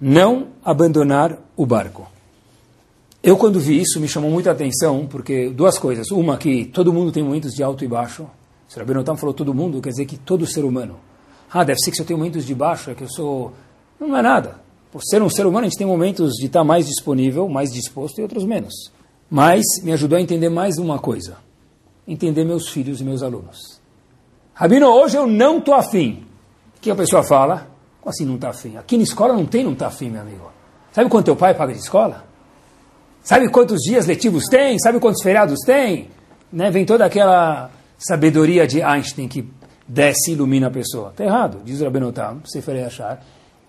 [0.00, 2.17] não abandonar o barco.
[3.28, 6.10] Eu, quando vi isso, me chamou muita atenção, porque duas coisas.
[6.10, 8.26] Uma, que todo mundo tem momentos de alto e baixo.
[8.66, 10.98] Se Rabbi Notam falou todo mundo, quer dizer que todo ser humano.
[11.52, 13.52] Ah, deve ser que se eu tenho momentos de baixo, é que eu sou...
[14.00, 14.62] Não é nada.
[14.90, 18.18] Por ser um ser humano, a gente tem momentos de estar mais disponível, mais disposto
[18.18, 18.72] e outros menos.
[19.30, 21.36] Mas me ajudou a entender mais uma coisa.
[22.06, 23.78] Entender meus filhos e meus alunos.
[24.54, 26.24] Rabino, hoje eu não estou afim.
[26.78, 27.68] O que a pessoa fala?
[28.00, 28.78] Como assim não está afim?
[28.78, 30.50] Aqui na escola não tem não está afim, meu amigo.
[30.92, 32.26] Sabe quanto teu pai paga de escola?
[33.28, 34.78] Sabe quantos dias letivos tem?
[34.78, 36.08] Sabe quantos feriados tem?
[36.50, 36.70] Né?
[36.70, 39.46] Vem toda aquela sabedoria de Einstein que
[39.86, 41.10] desce e ilumina a pessoa.
[41.10, 43.22] Está errado, diz o Rabenotam, Sefer achar.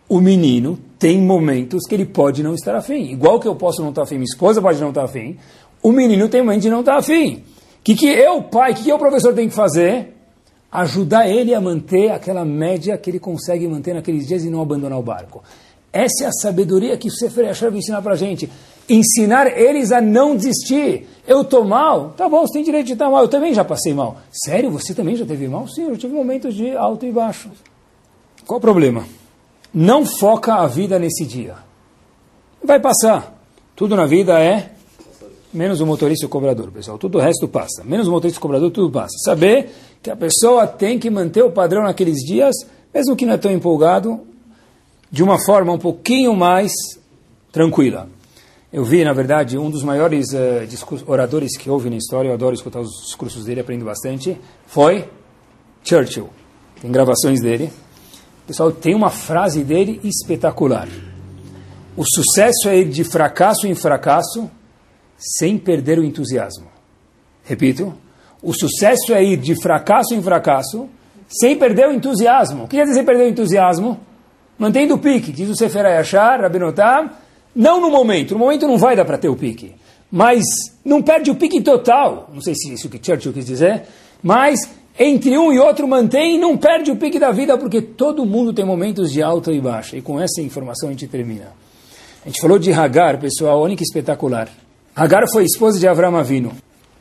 [0.07, 3.11] O menino tem momentos que ele pode não estar afim.
[3.11, 5.37] Igual que eu posso não estar afim, minha esposa pode não estar afim.
[5.83, 7.43] O menino tem momentos de não estar afim.
[7.81, 10.15] O que, que eu, pai, o que, que o professor tem que fazer?
[10.71, 14.97] Ajudar ele a manter aquela média que ele consegue manter naqueles dias e não abandonar
[14.97, 15.43] o barco.
[15.91, 18.49] Essa é a sabedoria que o Sefer Yashar vai ensinar para a gente
[18.89, 21.07] ensinar eles a não desistir.
[21.27, 22.13] Eu estou mal?
[22.17, 23.21] Tá bom, você tem direito de estar mal.
[23.21, 24.17] Eu também já passei mal.
[24.31, 24.71] Sério?
[24.71, 25.67] Você também já teve mal?
[25.67, 27.51] Sim, eu tive momentos de alto e baixo.
[28.45, 29.05] Qual o problema?
[29.71, 31.55] Não foca a vida nesse dia.
[32.63, 33.35] Vai passar.
[33.75, 34.71] Tudo na vida é
[35.53, 36.97] menos o motorista e o cobrador, pessoal.
[36.97, 37.83] Tudo o resto passa.
[37.83, 39.15] Menos o motorista e o cobrador, tudo passa.
[39.23, 39.69] Saber
[40.01, 42.55] que a pessoa tem que manter o padrão naqueles dias,
[42.93, 44.19] mesmo que não é tão empolgado,
[45.11, 46.71] de uma forma um pouquinho mais
[47.51, 48.09] tranquila.
[48.71, 52.53] Eu vi, na verdade, um dos maiores uh, oradores que houve na história, eu adoro
[52.53, 54.37] escutar os discursos dele, aprendo bastante,
[54.67, 55.09] foi
[55.83, 56.29] Churchill.
[56.79, 57.71] Tem gravações dele.
[58.45, 60.87] Pessoal, tem uma frase dele espetacular.
[61.97, 64.49] O sucesso é ir de fracasso em fracasso
[65.17, 66.67] sem perder o entusiasmo.
[67.43, 67.93] Repito,
[68.41, 70.87] o sucesso é ir de fracasso em fracasso
[71.27, 72.63] sem perder o entusiasmo.
[72.63, 73.99] O que quer dizer perder o entusiasmo?
[74.59, 77.09] Mantendo o pique, diz o Sefer Ayashar, Rabinotam,
[77.55, 79.73] não no momento, no momento não vai dar para ter o pique,
[80.11, 80.43] mas
[80.83, 83.83] não perde o pique total, não sei se isso que Churchill quis dizer,
[84.21, 84.59] mas
[84.99, 88.51] entre um e outro mantém e não perde o pique da vida, porque todo mundo
[88.51, 91.53] tem momentos de alta e baixa, e com essa informação a gente termina.
[92.25, 94.49] A gente falou de Hagar, pessoal, olha que espetacular.
[94.93, 96.51] Hagar foi esposa de Avram Avinu.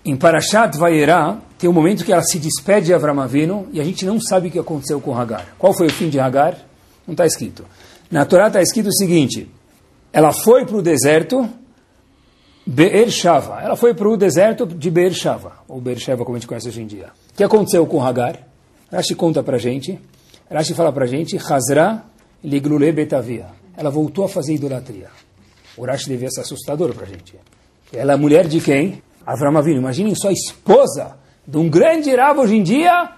[0.04, 3.84] Em Parashat Vayera, tem um momento que ela se despede de Avram Avinu, e a
[3.84, 5.56] gente não sabe o que aconteceu com Hagar.
[5.58, 6.67] Qual foi o fim de Hagar?
[7.08, 7.64] Não está escrito.
[8.10, 9.50] Na Torá está escrito o seguinte,
[10.12, 11.48] ela foi para o deserto
[12.66, 13.62] Be'er Shava.
[13.62, 16.82] Ela foi para o deserto de Be'er Shava, ou Be'er como a gente conhece hoje
[16.82, 17.06] em dia.
[17.32, 18.46] O que aconteceu com Hagar?
[18.92, 19.98] Rashi conta para a gente.
[20.50, 22.04] Rashi fala para a gente, Hazra
[22.44, 23.46] liglule betavia.
[23.74, 25.08] Ela voltou a fazer idolatria.
[25.78, 27.36] O Rashi devia ser assustador para a gente.
[27.90, 29.02] Ela é mulher de quem?
[29.24, 29.78] Avram Avinu.
[29.78, 33.12] Imaginem só, esposa de um grande rabo hoje em dia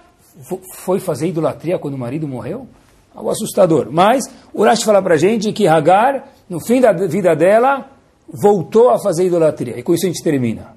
[0.75, 2.67] foi fazer idolatria quando o marido morreu?
[3.15, 3.87] Algo assustador.
[3.91, 7.85] Mas o Rashi fala para a gente que Hagar no fim da vida dela,
[8.27, 9.79] voltou a fazer idolatria.
[9.79, 10.75] E com isso a gente termina.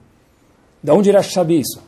[0.80, 1.82] Da onde Rashi sabe isso?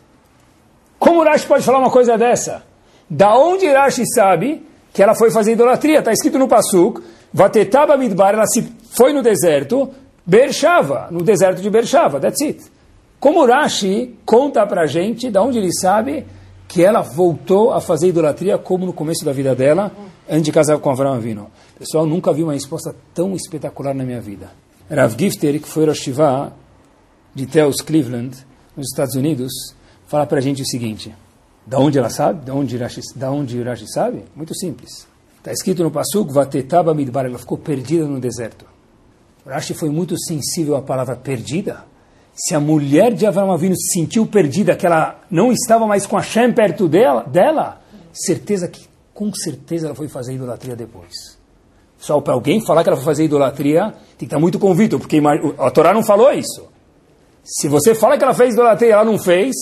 [0.99, 2.64] Como Rashi pode falar uma coisa dessa?
[3.09, 6.01] Da onde Rashi sabe que ela foi fazer idolatria?
[6.01, 7.01] Está escrito no Pasuk,
[7.32, 9.88] Vatetaba Midbar, ela se foi no deserto,
[10.26, 12.64] Bershava, no deserto de Bershava, that's it.
[13.20, 16.26] Como Rashi conta para a gente, da onde ele sabe
[16.68, 19.92] que ela voltou a fazer idolatria como no começo da vida dela,
[20.28, 21.48] antes de casar com Avram Avinu.
[21.78, 24.50] Pessoal, nunca vi uma resposta tão espetacular na minha vida.
[24.90, 26.08] Rav Gifter, que foi Rosh
[27.34, 28.36] de Theos Cleveland,
[28.76, 29.52] nos Estados Unidos,
[30.06, 31.14] fala para a gente o seguinte.
[31.66, 32.44] Da onde ela sabe?
[32.44, 34.24] Da onde Rashi, da onde Rashi sabe?
[34.34, 35.06] Muito simples.
[35.38, 38.64] Está escrito no Pasuk, Vatetaba Midbar, ela ficou perdida no deserto.
[39.44, 41.84] Rashi foi muito sensível à palavra perdida.
[42.37, 46.18] Se a mulher de Avram Avinu se sentiu perdida, que ela não estava mais com
[46.18, 47.80] a Shem perto dela, dela,
[48.12, 51.39] certeza que, com certeza, ela foi fazer idolatria depois.
[51.99, 55.18] Só para alguém falar que ela foi fazer idolatria, tem que estar muito convicto, porque
[55.59, 56.66] a Torá não falou isso.
[57.43, 59.55] Se você fala que ela fez idolatria e ela não fez,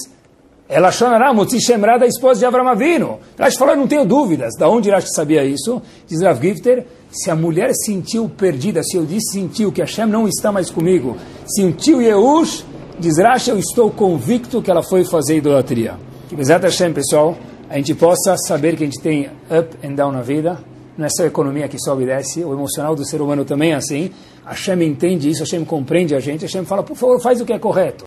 [0.68, 3.20] ela chorará, Motzi Shemra, da esposa de Avram Avinu.
[3.38, 4.54] Rashi falou, não tenho dúvidas.
[4.58, 5.80] Da onde Rashi sabia isso?
[6.08, 10.26] Diz Rav Gifter, se a mulher sentiu perdida, se eu disse sentiu que Hashem não
[10.26, 12.66] está mais comigo, sentiu Yehush,
[12.98, 15.94] diz Rashi, eu estou convicto que ela foi fazer idolatria.
[16.28, 17.36] Que Bezat Hashem, pessoal,
[17.70, 20.58] a gente possa saber que a gente tem up and down na vida,
[20.98, 23.72] não é só a economia que sobe e desce, o emocional do ser humano também
[23.72, 24.10] é assim.
[24.44, 27.58] Hashem entende isso, Hashem compreende a gente, Hashem fala, por favor, faz o que é
[27.58, 28.04] correto.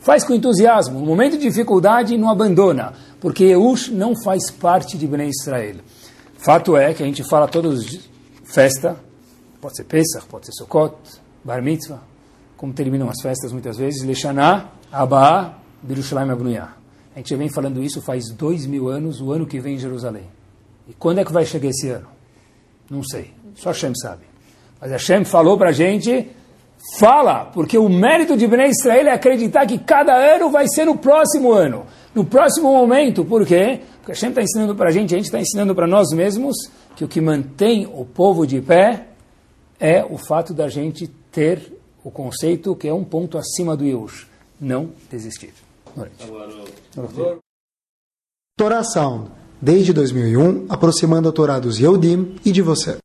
[0.00, 0.98] Faz com entusiasmo.
[0.98, 2.92] No momento de dificuldade, não abandona.
[3.20, 5.76] Porque Eush não faz parte de Bnei Israel.
[6.38, 8.10] Fato é que a gente fala todos
[8.52, 8.96] festa,
[9.60, 10.94] pode ser Pesach, pode ser Sukkot,
[11.44, 12.02] Bar Mitzvah,
[12.56, 16.74] como terminam as festas muitas vezes, Leshaná, Abba, Birushalayim Abnuyah.
[17.14, 20.26] A gente vem falando isso faz dois mil anos, o ano que vem em Jerusalém.
[20.88, 22.08] E quando é que vai chegar esse ano?
[22.90, 24.24] Não sei, só Hashem sabe.
[24.80, 26.30] Mas Hashem falou para a gente,
[26.98, 30.96] fala, porque o mérito de Bnei Israel é acreditar que cada ano vai ser no
[30.96, 33.24] próximo ano, no próximo momento.
[33.24, 33.80] Por quê?
[33.98, 36.56] Porque Hashem está ensinando para a gente, a gente está ensinando para nós mesmos,
[36.96, 39.08] que o que mantém o povo de pé
[39.78, 41.72] é o fato da gente ter
[42.04, 44.26] o conceito que é um ponto acima do Yush,
[44.60, 45.52] não desistir.
[48.56, 49.30] Torá Sound,
[49.60, 52.98] desde 2001, aproximando a Torá dos Yehudim e de você.